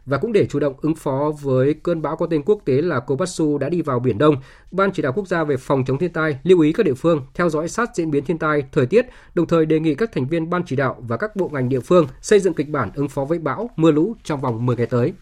[0.07, 3.01] Và cũng để chủ động ứng phó với cơn bão có tên quốc tế là
[3.01, 4.37] Kobatsu đã đi vào Biển Đông,
[4.71, 7.27] Ban Chỉ đạo Quốc gia về phòng chống thiên tai lưu ý các địa phương
[7.35, 10.29] theo dõi sát diễn biến thiên tai, thời tiết, đồng thời đề nghị các thành
[10.29, 13.09] viên Ban Chỉ đạo và các bộ ngành địa phương xây dựng kịch bản ứng
[13.09, 15.13] phó với bão, mưa lũ trong vòng 10 ngày tới.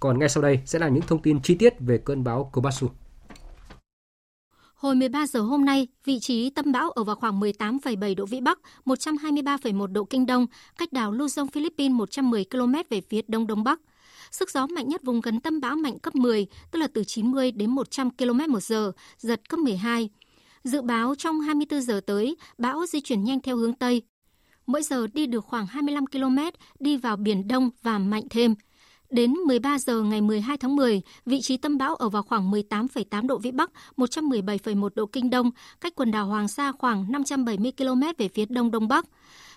[0.00, 2.88] Còn ngay sau đây sẽ là những thông tin chi tiết về cơn bão Kobatsu.
[4.74, 8.40] Hồi 13 giờ hôm nay, vị trí tâm bão ở vào khoảng 18,7 độ Vĩ
[8.40, 10.46] Bắc, 123,1 độ Kinh Đông,
[10.78, 13.80] cách đảo Luzon, Philippines 110 km về phía Đông Đông Bắc.
[14.30, 17.50] Sức gió mạnh nhất vùng gần tâm bão mạnh cấp 10, tức là từ 90
[17.52, 20.08] đến 100 km một giờ, giật cấp 12.
[20.64, 24.02] Dự báo trong 24 giờ tới, bão di chuyển nhanh theo hướng Tây.
[24.66, 26.38] Mỗi giờ đi được khoảng 25 km,
[26.78, 28.54] đi vào Biển Đông và mạnh thêm.
[29.10, 33.26] Đến 13 giờ ngày 12 tháng 10, vị trí tâm bão ở vào khoảng 18,8
[33.26, 35.50] độ Vĩ Bắc, 117,1 độ Kinh Đông,
[35.80, 39.04] cách quần đảo Hoàng Sa khoảng 570 km về phía Đông Đông Bắc.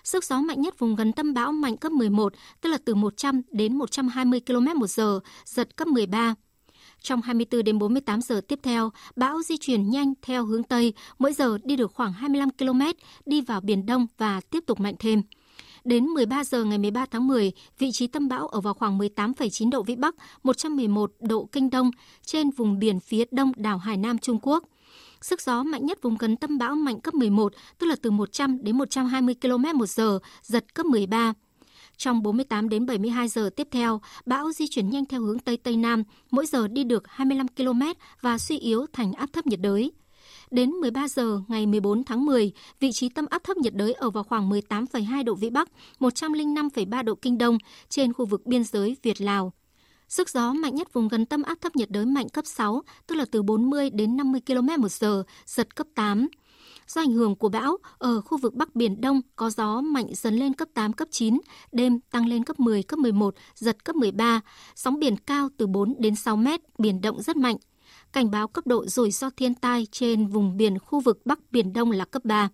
[0.04, 3.42] Sức gió mạnh nhất vùng gần tâm bão mạnh cấp 11, tức là từ 100
[3.50, 6.34] đến 120 km một giờ, giật cấp 13.
[7.00, 11.32] Trong 24 đến 48 giờ tiếp theo, bão di chuyển nhanh theo hướng Tây, mỗi
[11.32, 12.80] giờ đi được khoảng 25 km,
[13.26, 15.22] đi vào Biển Đông và tiếp tục mạnh thêm.
[15.84, 19.70] Đến 13 giờ ngày 13 tháng 10, vị trí tâm bão ở vào khoảng 18,9
[19.70, 21.90] độ Vĩ Bắc, 111 độ Kinh Đông,
[22.26, 24.64] trên vùng biển phía đông đảo Hải Nam Trung Quốc.
[25.24, 28.58] Sức gió mạnh nhất vùng gần tâm bão mạnh cấp 11, tức là từ 100
[28.62, 31.32] đến 120 km một giờ, giật cấp 13.
[31.96, 35.76] Trong 48 đến 72 giờ tiếp theo, bão di chuyển nhanh theo hướng Tây Tây
[35.76, 37.80] Nam, mỗi giờ đi được 25 km
[38.20, 39.92] và suy yếu thành áp thấp nhiệt đới.
[40.50, 44.10] Đến 13 giờ ngày 14 tháng 10, vị trí tâm áp thấp nhiệt đới ở
[44.10, 45.68] vào khoảng 18,2 độ Vĩ Bắc,
[46.00, 47.58] 105,3 độ Kinh Đông
[47.88, 49.52] trên khu vực biên giới Việt-Lào.
[50.08, 53.14] Sức gió mạnh nhất vùng gần tâm áp thấp nhiệt đới mạnh cấp 6, tức
[53.14, 56.28] là từ 40 đến 50 km một giờ, giật cấp 8.
[56.86, 60.34] Do ảnh hưởng của bão, ở khu vực Bắc Biển Đông có gió mạnh dần
[60.34, 61.40] lên cấp 8, cấp 9,
[61.72, 64.40] đêm tăng lên cấp 10, cấp 11, giật cấp 13,
[64.74, 67.56] sóng biển cao từ 4 đến 6 mét, biển động rất mạnh.
[68.12, 71.72] Cảnh báo cấp độ rủi ro thiên tai trên vùng biển khu vực Bắc Biển
[71.72, 72.48] Đông là cấp 3.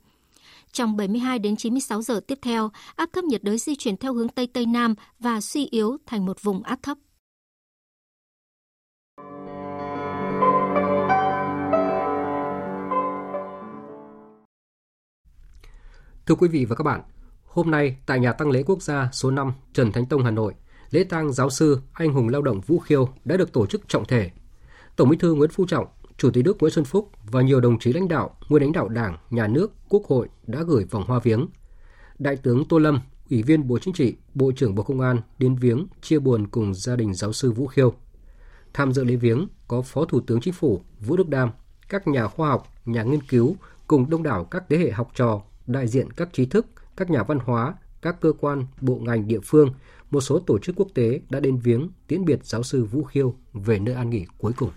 [0.73, 4.29] Trong 72 đến 96 giờ tiếp theo, áp thấp nhiệt đới di chuyển theo hướng
[4.29, 6.99] Tây Tây Nam và suy yếu thành một vùng áp thấp.
[16.31, 17.03] Thưa quý vị và các bạn,
[17.45, 20.55] hôm nay tại nhà tăng lễ quốc gia số 5 Trần Thánh Tông Hà Nội,
[20.91, 24.05] lễ tang giáo sư anh hùng lao động Vũ Khiêu đã được tổ chức trọng
[24.05, 24.31] thể.
[24.97, 27.79] Tổng Bí thư Nguyễn Phú Trọng, Chủ tịch nước Nguyễn Xuân Phúc và nhiều đồng
[27.79, 31.19] chí lãnh đạo, nguyên lãnh đạo Đảng, Nhà nước, Quốc hội đã gửi vòng hoa
[31.19, 31.47] viếng.
[32.19, 33.01] Đại tướng Tô Lâm,
[33.31, 36.75] Ủy viên Bộ Chính trị, Bộ trưởng Bộ Công an đến viếng chia buồn cùng
[36.75, 37.93] gia đình giáo sư Vũ Khiêu.
[38.75, 41.51] Tham dự lễ viếng có Phó Thủ tướng Chính phủ Vũ Đức Đam,
[41.89, 43.57] các nhà khoa học, nhà nghiên cứu
[43.87, 45.43] cùng đông đảo các thế hệ học trò,
[45.73, 46.67] đại diện các trí thức,
[46.97, 49.75] các nhà văn hóa, các cơ quan, bộ ngành địa phương,
[50.11, 53.35] một số tổ chức quốc tế đã đến viếng tiễn biệt giáo sư Vũ Khiêu
[53.53, 54.71] về nơi an nghỉ cuối cùng.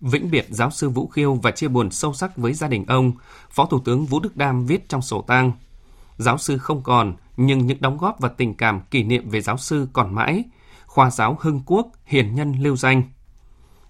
[0.00, 3.12] Vĩnh biệt giáo sư Vũ Khiêu và chia buồn sâu sắc với gia đình ông,
[3.50, 5.52] Phó Thủ tướng Vũ Đức Đam viết trong sổ tang.
[6.16, 9.56] Giáo sư không còn, nhưng những đóng góp và tình cảm kỷ niệm về giáo
[9.56, 10.44] sư còn mãi.
[10.86, 13.02] Khoa giáo Hưng Quốc, hiền nhân lưu danh.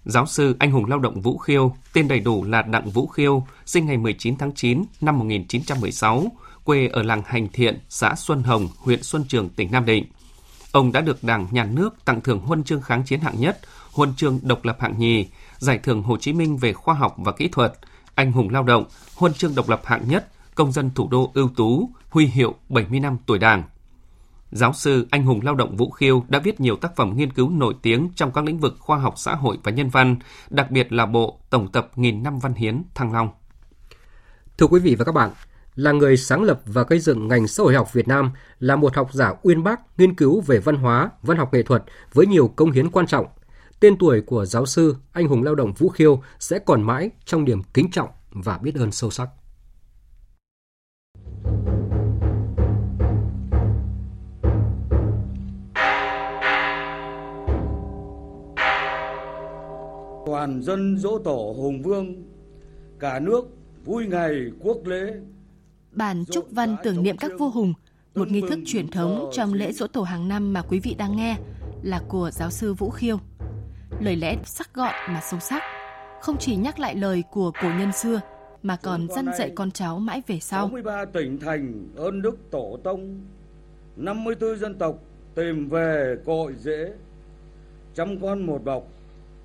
[0.07, 3.47] Giáo sư anh hùng lao động Vũ Khiêu, tên đầy đủ là Đặng Vũ Khiêu,
[3.65, 6.27] sinh ngày 19 tháng 9 năm 1916,
[6.65, 10.05] quê ở làng Hành Thiện, xã Xuân Hồng, huyện Xuân Trường, tỉnh Nam Định.
[10.73, 13.59] Ông đã được Đảng, Nhà nước tặng thưởng huân chương kháng chiến hạng nhất,
[13.93, 15.27] huân chương độc lập hạng nhì,
[15.59, 17.73] giải thưởng Hồ Chí Minh về khoa học và kỹ thuật,
[18.15, 18.85] anh hùng lao động,
[19.17, 23.01] huân chương độc lập hạng nhất, công dân thủ đô ưu tú, huy hiệu 70
[23.01, 23.63] năm tuổi Đảng.
[24.51, 27.51] Giáo sư anh hùng lao động Vũ Khiêu đã viết nhiều tác phẩm nghiên cứu
[27.51, 30.17] nổi tiếng trong các lĩnh vực khoa học xã hội và nhân văn,
[30.51, 33.29] đặc biệt là bộ Tổng tập Nghìn năm văn hiến Thăng Long.
[34.59, 35.31] Thưa quý vị và các bạn,
[35.75, 38.97] là người sáng lập và gây dựng ngành xã hội học Việt Nam, là một
[38.97, 42.49] học giả uyên bác nghiên cứu về văn hóa, văn học nghệ thuật với nhiều
[42.49, 43.27] công hiến quan trọng.
[43.81, 47.45] Tên tuổi của giáo sư, anh hùng lao động Vũ Khiêu sẽ còn mãi trong
[47.45, 49.29] niềm kính trọng và biết ơn sâu sắc.
[60.27, 62.23] Toàn dân dỗ tổ Hùng Vương,
[62.99, 63.49] cả nước
[63.85, 65.15] vui ngày quốc lễ.
[65.93, 67.75] Bản chúc văn tưởng niệm các vua hùng,
[68.15, 71.17] một nghi thức truyền thống trong lễ dỗ tổ hàng năm mà quý vị đang
[71.17, 71.37] nghe
[71.83, 73.19] là của giáo sư Vũ Khiêu.
[74.01, 75.63] Lời lẽ sắc gọn mà sâu sắc,
[76.21, 78.21] không chỉ nhắc lại lời của cổ nhân xưa
[78.63, 80.67] mà còn dân dạy con cháu mãi về sau.
[80.67, 83.21] 63 tỉnh thành ơn đức tổ tông,
[83.97, 84.99] 54 dân tộc
[85.35, 86.93] tìm về cội rễ,
[87.95, 88.89] trăm con một bọc,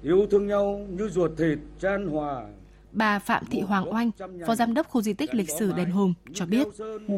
[0.04, 2.44] yêu thương nhau như ruột thịt chan hòa.
[2.92, 4.12] Bà Phạm Thị Hoàng Oanh,
[4.48, 6.68] Phó Giám đốc khu di tích lịch sử Đền Hùng cho biết.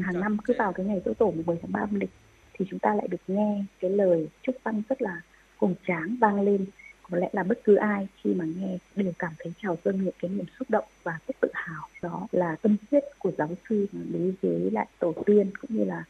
[0.02, 2.10] Hàng năm cứ vào cái ngày dỗ tổ 17 tháng 3 âm lịch
[2.54, 5.22] thì chúng ta lại được nghe cái lời chúc văn rất là
[5.58, 6.66] hùng tráng vang lên.
[7.12, 10.14] Có lẽ là bất cứ ai khi mà nghe đều cảm thấy trào dâng những
[10.22, 11.88] cái niềm xúc động và rất tự hào.
[12.02, 16.04] Đó là tâm huyết của giáo sư đối với lại tổ tiên cũng như là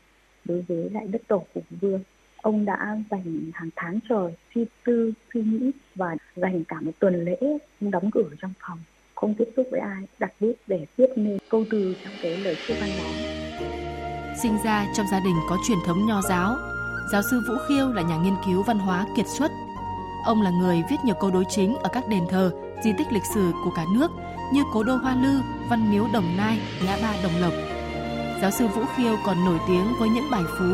[0.46, 2.04] đối với lại đất tổ hùng vương
[2.44, 7.26] ông đã dành hàng tháng trời suy tư suy nghĩ và dành cả một tuần
[7.26, 7.38] lễ
[7.80, 8.80] đóng cửa trong phòng
[9.16, 12.58] không tiếp xúc với ai đặt bút để viết nên câu từ trong cái lời
[12.68, 13.10] chúc văn đó
[14.42, 16.56] Sinh ra trong gia đình có truyền thống nho giáo,
[17.12, 19.52] giáo sư Vũ Khiêu là nhà nghiên cứu văn hóa kiệt xuất.
[20.26, 22.52] Ông là người viết nhiều câu đối chính ở các đền thờ,
[22.84, 24.12] di tích lịch sử của cả nước
[24.54, 25.40] như Cố đô Hoa Lư,
[25.70, 27.54] Văn Miếu Đồng Nai, Ngã ba Đồng Lộc.
[28.42, 30.66] Giáo sư Vũ Khiêu còn nổi tiếng với những bài phú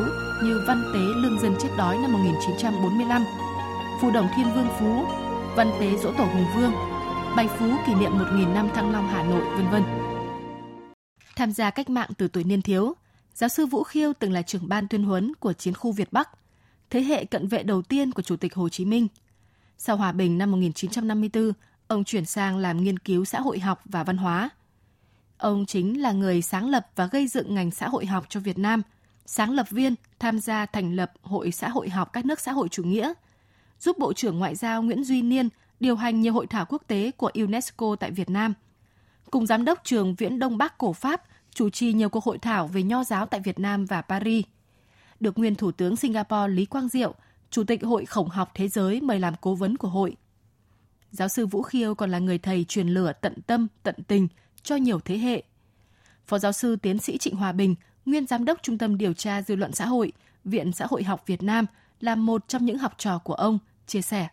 [0.44, 3.26] như Văn tế lương dân chết đói năm 1945,
[4.02, 5.06] Phù đồng Thiên Vương Phú,
[5.56, 6.72] Văn tế dỗ tổ Hùng Vương,
[7.36, 9.84] bài phú kỷ niệm 1.000 năm Thăng Long Hà Nội, vân vân.
[11.36, 12.94] Tham gia cách mạng từ tuổi niên thiếu,
[13.34, 16.30] giáo sư Vũ Khiêu từng là trưởng ban tuyên huấn của chiến khu Việt Bắc,
[16.90, 19.08] thế hệ cận vệ đầu tiên của Chủ tịch Hồ Chí Minh.
[19.78, 21.52] Sau hòa bình năm 1954,
[21.88, 24.50] ông chuyển sang làm nghiên cứu xã hội học và văn hóa.
[25.38, 28.58] Ông chính là người sáng lập và gây dựng ngành xã hội học cho Việt
[28.58, 28.82] Nam,
[29.32, 32.70] sáng lập viên tham gia thành lập Hội xã hội học các nước xã hội
[32.70, 33.14] chủ nghĩa,
[33.80, 35.50] giúp Bộ trưởng Ngoại giao Nguyễn Duy Niên
[35.80, 38.54] điều hành nhiều hội thảo quốc tế của UNESCO tại Việt Nam.
[39.32, 41.24] Cùng giám đốc trường Viễn Đông Bắc cổ Pháp
[41.54, 44.46] chủ trì nhiều cuộc hội thảo về nho giáo tại Việt Nam và Paris.
[45.20, 47.14] Được nguyên Thủ tướng Singapore Lý Quang Diệu,
[47.50, 50.16] Chủ tịch Hội Khổng học Thế giới mời làm cố vấn của hội.
[51.12, 54.28] Giáo sư Vũ Khiêu còn là người thầy truyền lửa tận tâm, tận tình
[54.64, 55.44] cho nhiều thế hệ.
[56.28, 57.76] Phó giáo sư tiến sĩ Trịnh Hòa Bình,
[58.10, 60.12] nguyên giám đốc Trung tâm Điều tra Dư luận xã hội,
[60.44, 61.66] Viện Xã hội học Việt Nam,
[62.00, 64.28] là một trong những học trò của ông, chia sẻ.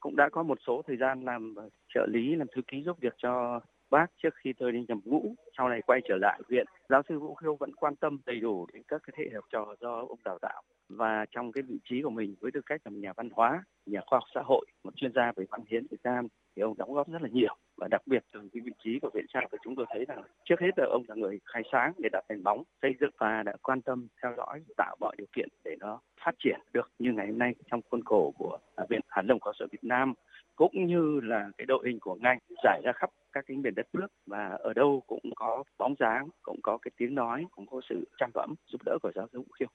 [0.00, 1.54] Cũng đã có một số thời gian làm
[1.94, 5.34] trợ lý, làm thư ký giúp việc cho bác trước khi tôi đi nhập ngũ,
[5.58, 6.66] sau này quay trở lại viện.
[6.88, 9.74] Giáo sư Vũ Khiêu vẫn quan tâm đầy đủ đến các thế hệ học trò
[9.80, 12.90] do ông đào tạo và trong cái vị trí của mình với tư cách là
[12.90, 15.86] một nhà văn hóa, nhà khoa học xã hội, một chuyên gia về văn hiến
[15.90, 18.72] Việt Nam thì ông đóng góp rất là nhiều và đặc biệt từ cái vị
[18.84, 21.40] trí của viện tra thì chúng tôi thấy là trước hết là ông là người
[21.44, 24.96] khai sáng để đặt nền bóng xây dựng và đã quan tâm theo dõi tạo
[25.00, 28.32] mọi điều kiện để nó phát triển được như ngày hôm nay trong khuôn khổ
[28.38, 30.14] của à, viện Hàn Lâm Khoa sở Việt Nam
[30.56, 33.86] cũng như là cái đội hình của ngành giải ra khắp các cái miền đất
[33.92, 37.80] nước và ở đâu cũng có bóng dáng, cũng có cái tiếng nói, cũng có
[37.88, 39.68] sự trang phẩm giúp đỡ của giáo sư Vũ Khiêu.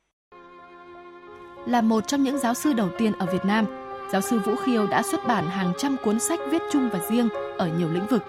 [1.67, 3.65] Là một trong những giáo sư đầu tiên ở Việt Nam,
[4.11, 7.29] giáo sư Vũ Khiêu đã xuất bản hàng trăm cuốn sách viết chung và riêng
[7.57, 8.23] ở nhiều lĩnh vực.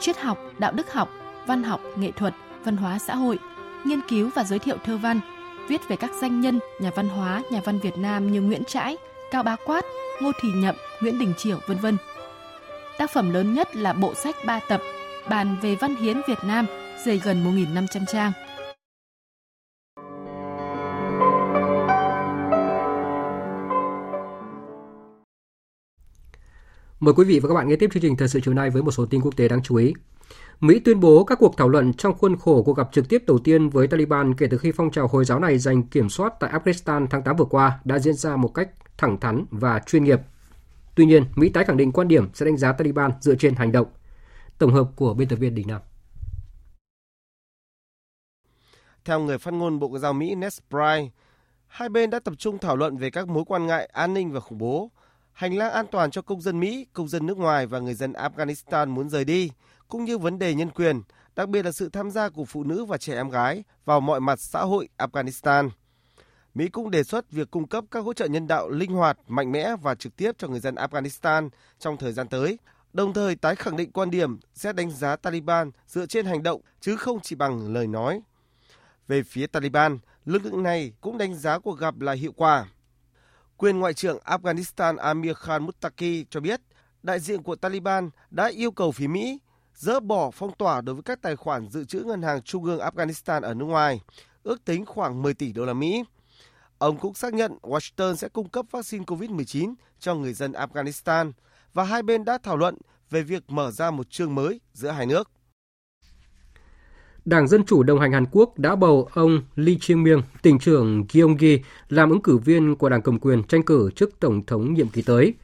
[0.00, 1.08] Triết học, đạo đức học,
[1.46, 3.38] văn học, nghệ thuật, văn hóa xã hội,
[3.84, 5.20] nghiên cứu và giới thiệu thơ văn,
[5.68, 8.96] viết về các danh nhân, nhà văn hóa, nhà văn Việt Nam như Nguyễn Trãi,
[9.30, 9.84] Cao Bá Quát,
[10.20, 11.96] Ngô Thì Nhậm, Nguyễn Đình Chiểu, vân vân.
[12.98, 14.80] Tác phẩm lớn nhất là bộ sách ba tập
[15.28, 16.66] bàn về văn hiến Việt Nam,
[17.04, 18.32] dày gần 1.500 trang.
[27.04, 28.82] Mời quý vị và các bạn nghe tiếp chương trình thời sự chiều nay với
[28.82, 29.92] một số tin quốc tế đáng chú ý.
[30.60, 33.38] Mỹ tuyên bố các cuộc thảo luận trong khuôn khổ cuộc gặp trực tiếp đầu
[33.38, 36.52] tiên với Taliban kể từ khi phong trào Hồi giáo này giành kiểm soát tại
[36.52, 40.20] Afghanistan tháng 8 vừa qua đã diễn ra một cách thẳng thắn và chuyên nghiệp.
[40.94, 43.72] Tuy nhiên, Mỹ tái khẳng định quan điểm sẽ đánh giá Taliban dựa trên hành
[43.72, 43.86] động.
[44.58, 45.80] Tổng hợp của biên tập viên Đình Nam.
[49.04, 51.10] Theo người phát ngôn Bộ Ngoại giao Mỹ Ned Price,
[51.66, 54.40] hai bên đã tập trung thảo luận về các mối quan ngại an ninh và
[54.40, 54.90] khủng bố,
[55.34, 58.12] hành lang an toàn cho công dân Mỹ, công dân nước ngoài và người dân
[58.12, 59.50] Afghanistan muốn rời đi,
[59.88, 61.02] cũng như vấn đề nhân quyền,
[61.36, 64.20] đặc biệt là sự tham gia của phụ nữ và trẻ em gái vào mọi
[64.20, 65.70] mặt xã hội Afghanistan.
[66.54, 69.52] Mỹ cũng đề xuất việc cung cấp các hỗ trợ nhân đạo linh hoạt, mạnh
[69.52, 72.58] mẽ và trực tiếp cho người dân Afghanistan trong thời gian tới,
[72.92, 76.60] đồng thời tái khẳng định quan điểm sẽ đánh giá Taliban dựa trên hành động
[76.80, 78.20] chứ không chỉ bằng lời nói.
[79.08, 82.66] Về phía Taliban, lực lượng này cũng đánh giá cuộc gặp là hiệu quả.
[83.56, 86.60] Quyền Ngoại trưởng Afghanistan Amir Khan Muttaqi cho biết,
[87.02, 89.38] đại diện của Taliban đã yêu cầu phía Mỹ
[89.74, 92.78] dỡ bỏ phong tỏa đối với các tài khoản dự trữ ngân hàng trung ương
[92.78, 94.00] Afghanistan ở nước ngoài,
[94.42, 96.04] ước tính khoảng 10 tỷ đô la Mỹ.
[96.78, 101.32] Ông cũng xác nhận Washington sẽ cung cấp vaccine COVID-19 cho người dân Afghanistan
[101.72, 102.78] và hai bên đã thảo luận
[103.10, 105.30] về việc mở ra một chương mới giữa hai nước.
[107.24, 111.60] Đảng Dân Chủ đồng hành Hàn Quốc đã bầu ông Lee Chiang-myung, tỉnh trưởng Gyeonggi,
[111.88, 115.02] làm ứng cử viên của đảng cầm quyền tranh cử trước Tổng thống nhiệm kỳ
[115.02, 115.34] tới.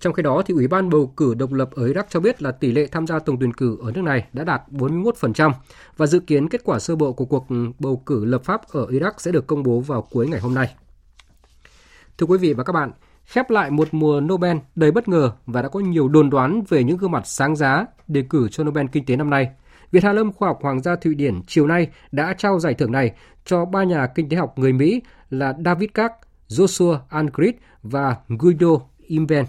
[0.00, 2.52] Trong khi đó, thì Ủy ban bầu cử độc lập ở Iraq cho biết là
[2.52, 5.52] tỷ lệ tham gia tổng tuyển cử ở nước này đã đạt 41%
[5.96, 7.46] và dự kiến kết quả sơ bộ của cuộc
[7.78, 10.74] bầu cử lập pháp ở Iraq sẽ được công bố vào cuối ngày hôm nay.
[12.18, 12.92] Thưa quý vị và các bạn,
[13.24, 16.84] khép lại một mùa Nobel đầy bất ngờ và đã có nhiều đồn đoán về
[16.84, 19.50] những gương mặt sáng giá đề cử cho Nobel Kinh tế năm nay.
[19.90, 22.92] Viện Hà Lâm Khoa học Hoàng gia Thụy Điển chiều nay đã trao giải thưởng
[22.92, 23.12] này
[23.44, 26.12] cho ba nhà kinh tế học người Mỹ là David Kac,
[26.48, 28.68] Joshua Angrid và Guido
[28.98, 29.44] Imben.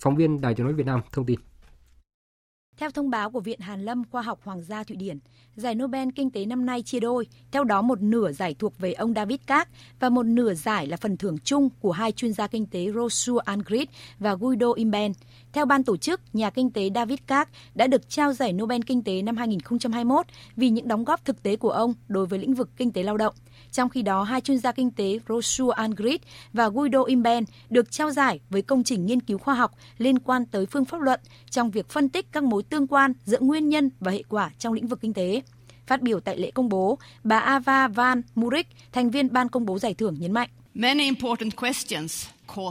[0.00, 1.40] Phóng viên Đài tiếng nói Việt Nam thông tin.
[2.78, 5.18] Theo thông báo của Viện Hàn Lâm Khoa học Hoàng gia Thụy Điển,
[5.56, 8.92] giải Nobel Kinh tế năm nay chia đôi, theo đó một nửa giải thuộc về
[8.92, 9.68] ông David Kac
[10.00, 13.36] và một nửa giải là phần thưởng chung của hai chuyên gia kinh tế Rosu
[13.36, 13.82] Angrid
[14.18, 15.12] và Guido Imben.
[15.52, 19.02] Theo ban tổ chức, nhà kinh tế David Kac đã được trao giải Nobel Kinh
[19.02, 22.70] tế năm 2021 vì những đóng góp thực tế của ông đối với lĩnh vực
[22.76, 23.34] kinh tế lao động.
[23.72, 26.16] Trong khi đó, hai chuyên gia kinh tế Rosu Angrid
[26.52, 30.46] và Guido Imben được trao giải với công trình nghiên cứu khoa học liên quan
[30.46, 33.90] tới phương pháp luận trong việc phân tích các mối tương quan giữa nguyên nhân
[34.00, 35.42] và hệ quả trong lĩnh vực kinh tế.
[35.86, 39.78] Phát biểu tại lễ công bố, bà Ava Van Murik, thành viên ban công bố
[39.78, 40.48] giải thưởng nhấn mạnh.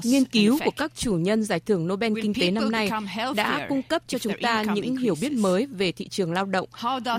[0.04, 2.90] Nghiên cứu của các chủ nhân giải thưởng Nobel Kinh tế năm nay
[3.36, 6.68] đã cung cấp cho chúng ta những hiểu biết mới về thị trường lao động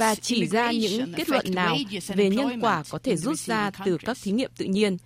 [0.01, 1.77] và chỉ ra những kết luận nào
[2.09, 4.97] về nhân quả có thể rút ra từ các thí nghiệm tự nhiên.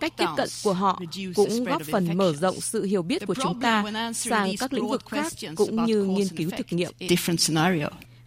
[0.00, 1.00] Cách tiếp cận của họ
[1.34, 3.84] cũng góp phần mở rộng sự hiểu biết của chúng ta
[4.14, 6.92] sang các lĩnh vực khác cũng như nghiên cứu thực nghiệm.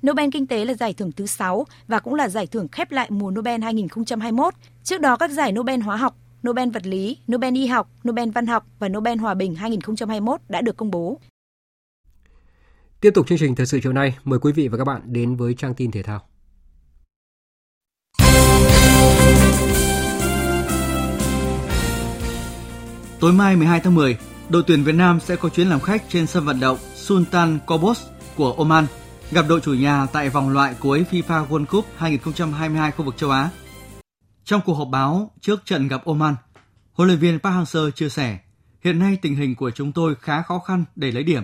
[0.07, 3.07] Nobel Kinh tế là giải thưởng thứ 6 và cũng là giải thưởng khép lại
[3.11, 4.53] mùa Nobel 2021.
[4.84, 6.15] Trước đó các giải Nobel hóa học,
[6.47, 10.61] Nobel vật lý, Nobel y học, Nobel văn học và Nobel hòa bình 2021 đã
[10.61, 11.19] được công bố.
[12.99, 15.35] Tiếp tục chương trình thời sự chiều nay, mời quý vị và các bạn đến
[15.35, 16.21] với trang tin thể thao.
[23.19, 24.17] Tối mai 12 tháng 10,
[24.49, 28.07] đội tuyển Việt Nam sẽ có chuyến làm khách trên sân vận động Sultan Qaboos
[28.35, 28.85] của Oman,
[29.31, 33.29] gặp đội chủ nhà tại vòng loại cuối FIFA World Cup 2022 khu vực châu
[33.29, 33.49] Á.
[34.45, 36.35] Trong cuộc họp báo trước trận gặp Oman,
[36.93, 38.39] huấn luyện viên Park Hang-seo chia sẻ,
[38.83, 41.43] hiện nay tình hình của chúng tôi khá khó khăn để lấy điểm.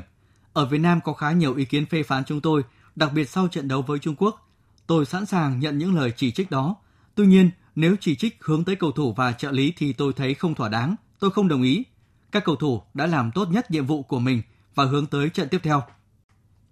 [0.54, 2.64] Ở Việt Nam có khá nhiều ý kiến phê phán chúng tôi,
[2.96, 4.50] đặc biệt sau trận đấu với Trung Quốc.
[4.88, 6.76] Tôi sẵn sàng nhận những lời chỉ trích đó.
[7.16, 10.34] Tuy nhiên, nếu chỉ trích hướng tới cầu thủ và trợ lý thì tôi thấy
[10.34, 11.84] không thỏa đáng, tôi không đồng ý.
[12.32, 14.42] Các cầu thủ đã làm tốt nhất nhiệm vụ của mình
[14.76, 15.84] và hướng tới trận tiếp theo.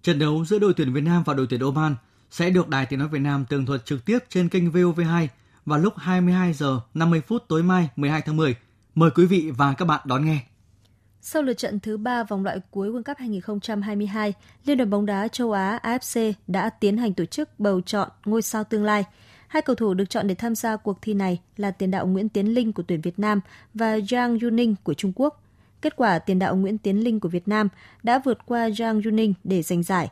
[0.02, 1.96] Trận đấu giữa đội tuyển Việt Nam và đội tuyển Oman
[2.32, 5.28] sẽ được Đài Tiếng nói Việt Nam tường thuật trực tiếp trên kênh VOV2
[5.68, 8.56] vào lúc 22 giờ 50 phút tối mai 12 tháng 10.
[8.96, 10.40] Mời quý vị và các bạn đón nghe.
[11.22, 14.34] Sau lượt trận thứ 3 vòng loại cuối World Cup 2022,
[14.66, 18.42] Liên đoàn bóng đá châu Á AFC đã tiến hành tổ chức bầu chọn ngôi
[18.42, 19.04] sao tương lai.
[19.48, 22.30] Hai cầu thủ được chọn để tham gia cuộc thi này là tiền đạo Nguyễn
[22.30, 23.42] Tiến Linh của tuyển Việt Nam
[23.74, 25.44] và Zhang Yuning của Trung Quốc.
[25.82, 27.70] Kết quả tiền đạo Nguyễn Tiến Linh của Việt Nam
[28.04, 30.10] đã vượt qua Zhang Yuning để giành giải.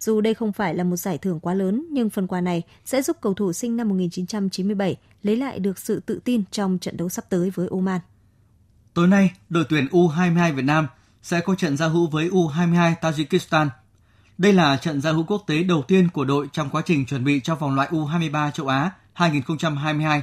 [0.00, 3.02] Dù đây không phải là một giải thưởng quá lớn, nhưng phần quà này sẽ
[3.02, 7.08] giúp cầu thủ sinh năm 1997 lấy lại được sự tự tin trong trận đấu
[7.08, 8.00] sắp tới với Oman.
[8.94, 10.86] Tối nay, đội tuyển U22 Việt Nam
[11.22, 13.68] sẽ có trận giao hữu với U22 Tajikistan.
[14.38, 17.24] Đây là trận giao hữu quốc tế đầu tiên của đội trong quá trình chuẩn
[17.24, 20.22] bị cho vòng loại U23 châu Á 2022.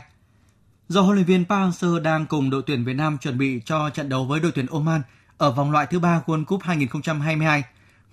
[0.88, 3.90] Do huấn luyện viên Park Hang-seo đang cùng đội tuyển Việt Nam chuẩn bị cho
[3.90, 5.02] trận đấu với đội tuyển Oman
[5.38, 7.64] ở vòng loại thứ ba World Cup 2022,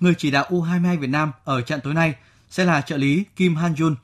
[0.01, 2.15] người chỉ đạo U22 Việt Nam ở trận tối nay
[2.51, 3.95] sẽ là trợ lý Kim Han-jun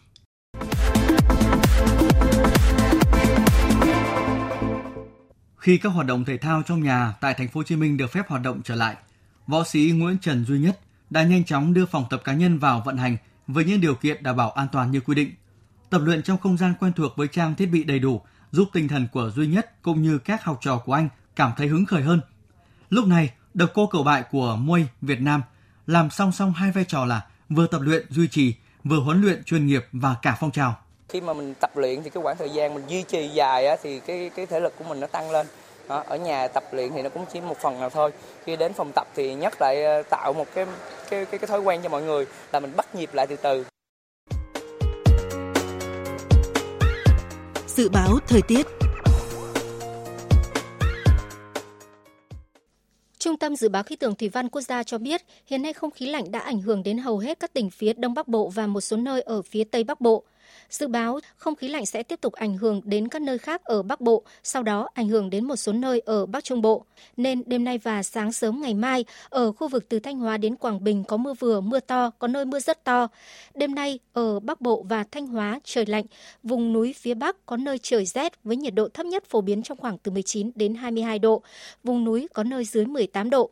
[5.57, 8.11] Khi các hoạt động thể thao trong nhà tại thành phố Hồ Chí Minh được
[8.11, 8.97] phép hoạt động trở lại,
[9.47, 10.81] võ sĩ Nguyễn Trần Duy Nhất
[11.11, 13.17] đã nhanh chóng đưa phòng tập cá nhân vào vận hành
[13.47, 15.31] với những điều kiện đảm bảo an toàn như quy định.
[15.91, 18.21] Tập luyện trong không gian quen thuộc với trang thiết bị đầy đủ
[18.51, 21.69] giúp tinh thần của Duy Nhất cũng như các học trò của anh cảm thấy
[21.69, 22.21] hứng khởi hơn.
[22.91, 25.43] Lúc này, độc cô cầu bại của Muay Việt Nam
[25.87, 29.45] làm song song hai vai trò là vừa tập luyện duy trì, vừa huấn luyện
[29.45, 30.77] chuyên nghiệp và cả phong trào.
[31.09, 33.77] Khi mà mình tập luyện thì cái quãng thời gian mình duy trì dài á,
[33.83, 35.47] thì cái cái thể lực của mình nó tăng lên.
[35.89, 38.11] Đó, ở nhà tập luyện thì nó cũng chỉ một phần nào thôi.
[38.45, 40.67] Khi đến phòng tập thì nhất lại ờ, tạo một cái
[41.11, 43.65] cái cái, cái thói quen cho mọi người là mình bắt nhịp lại từ từ.
[47.67, 48.67] Dự báo thời tiết
[53.27, 55.91] Trung tâm Dự báo Khí tượng Thủy văn Quốc gia cho biết, hiện nay không
[55.91, 58.67] khí lạnh đã ảnh hưởng đến hầu hết các tỉnh phía Đông Bắc Bộ và
[58.67, 60.25] một số nơi ở phía Tây Bắc Bộ.
[60.71, 63.83] Dự báo không khí lạnh sẽ tiếp tục ảnh hưởng đến các nơi khác ở
[63.83, 66.85] Bắc Bộ, sau đó ảnh hưởng đến một số nơi ở Bắc Trung Bộ.
[67.17, 70.57] Nên đêm nay và sáng sớm ngày mai, ở khu vực từ Thanh Hóa đến
[70.57, 73.09] Quảng Bình có mưa vừa, mưa to, có nơi mưa rất to.
[73.55, 76.05] Đêm nay ở Bắc Bộ và Thanh Hóa trời lạnh,
[76.43, 79.63] vùng núi phía Bắc có nơi trời rét với nhiệt độ thấp nhất phổ biến
[79.63, 81.43] trong khoảng từ 19 đến 22 độ,
[81.85, 83.51] vùng núi có nơi dưới 18 độ.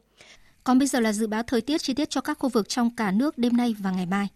[0.65, 2.97] Còn bây giờ là dự báo thời tiết chi tiết cho các khu vực trong
[2.97, 4.29] cả nước đêm nay và ngày mai.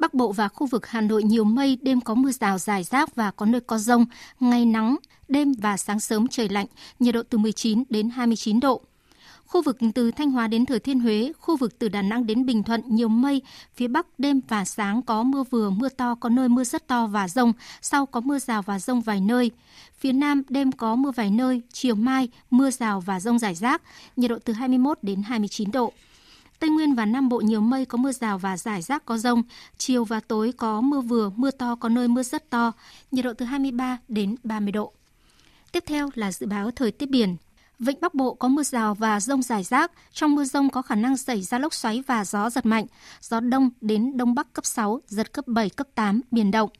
[0.00, 3.14] Bắc Bộ và khu vực Hà Nội nhiều mây, đêm có mưa rào rải rác
[3.14, 4.06] và có nơi có rông,
[4.40, 4.96] ngày nắng,
[5.28, 6.66] đêm và sáng sớm trời lạnh,
[6.98, 8.82] nhiệt độ từ 19 đến 29 độ.
[9.46, 12.46] Khu vực từ Thanh Hóa đến Thừa Thiên Huế, khu vực từ Đà Nẵng đến
[12.46, 13.42] Bình Thuận nhiều mây,
[13.74, 17.06] phía Bắc đêm và sáng có mưa vừa, mưa to, có nơi mưa rất to
[17.06, 19.50] và rông, sau có mưa rào và rông vài nơi.
[19.98, 23.82] Phía Nam đêm có mưa vài nơi, chiều mai mưa rào và rông rải rác,
[24.16, 25.92] nhiệt độ từ 21 đến 29 độ.
[26.58, 29.42] Tây Nguyên và Nam Bộ nhiều mây có mưa rào và rải rác có rông,
[29.78, 32.72] chiều và tối có mưa vừa, mưa to có nơi mưa rất to,
[33.10, 34.92] nhiệt độ từ 23 đến 30 độ.
[35.72, 37.36] Tiếp theo là dự báo thời tiết biển.
[37.78, 40.94] Vịnh Bắc Bộ có mưa rào và rông rải rác, trong mưa rông có khả
[40.94, 42.86] năng xảy ra lốc xoáy và gió giật mạnh,
[43.20, 46.70] gió đông đến đông bắc cấp 6, giật cấp 7, cấp 8, biển động.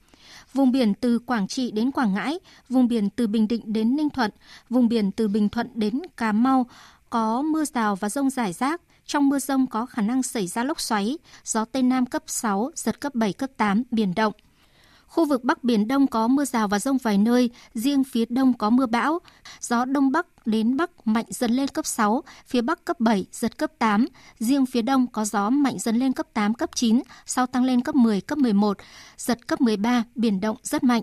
[0.54, 4.10] Vùng biển từ Quảng Trị đến Quảng Ngãi, vùng biển từ Bình Định đến Ninh
[4.10, 4.30] Thuận,
[4.70, 6.66] vùng biển từ Bình Thuận đến Cà Mau
[7.10, 10.64] có mưa rào và rông rải rác, trong mưa rông có khả năng xảy ra
[10.64, 14.32] lốc xoáy, gió Tây Nam cấp 6, giật cấp 7, cấp 8, biển động.
[15.06, 18.54] Khu vực Bắc Biển Đông có mưa rào và rông vài nơi, riêng phía Đông
[18.54, 19.18] có mưa bão.
[19.60, 23.58] Gió Đông Bắc đến Bắc mạnh dần lên cấp 6, phía Bắc cấp 7, giật
[23.58, 24.06] cấp 8.
[24.38, 27.80] Riêng phía Đông có gió mạnh dần lên cấp 8, cấp 9, sau tăng lên
[27.80, 28.78] cấp 10, cấp 11,
[29.16, 31.02] giật cấp 13, biển động rất mạnh.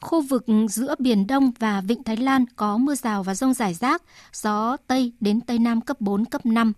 [0.00, 3.74] Khu vực giữa Biển Đông và Vịnh Thái Lan có mưa rào và rông rải
[3.74, 4.02] rác,
[4.32, 6.72] gió Tây đến Tây Nam cấp 4, cấp 5.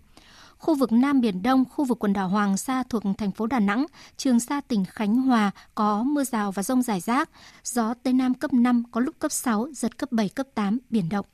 [0.59, 3.59] Khu vực Nam Biển Đông, khu vực quần đảo Hoàng Sa thuộc thành phố Đà
[3.59, 3.85] Nẵng,
[4.17, 7.29] Trường Sa tỉnh Khánh Hòa có mưa rào và rông rải rác,
[7.63, 11.09] gió Tây Nam cấp 5, có lúc cấp 6, giật cấp 7, cấp 8, biển
[11.09, 11.25] động.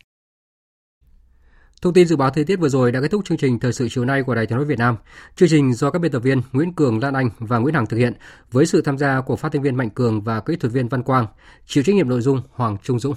[1.82, 3.88] Thông tin dự báo thời tiết vừa rồi đã kết thúc chương trình thời sự
[3.90, 4.96] chiều nay của Đài Tiếng nói Việt Nam.
[5.36, 7.98] Chương trình do các biên tập viên Nguyễn Cường, Lan Anh và Nguyễn Hằng thực
[7.98, 8.14] hiện
[8.52, 11.04] với sự tham gia của phát thanh viên Mạnh Cường và kỹ thuật viên Văn
[11.04, 11.28] Quang,
[11.66, 13.16] chịu trách nhiệm nội dung Hoàng Trung Dũng.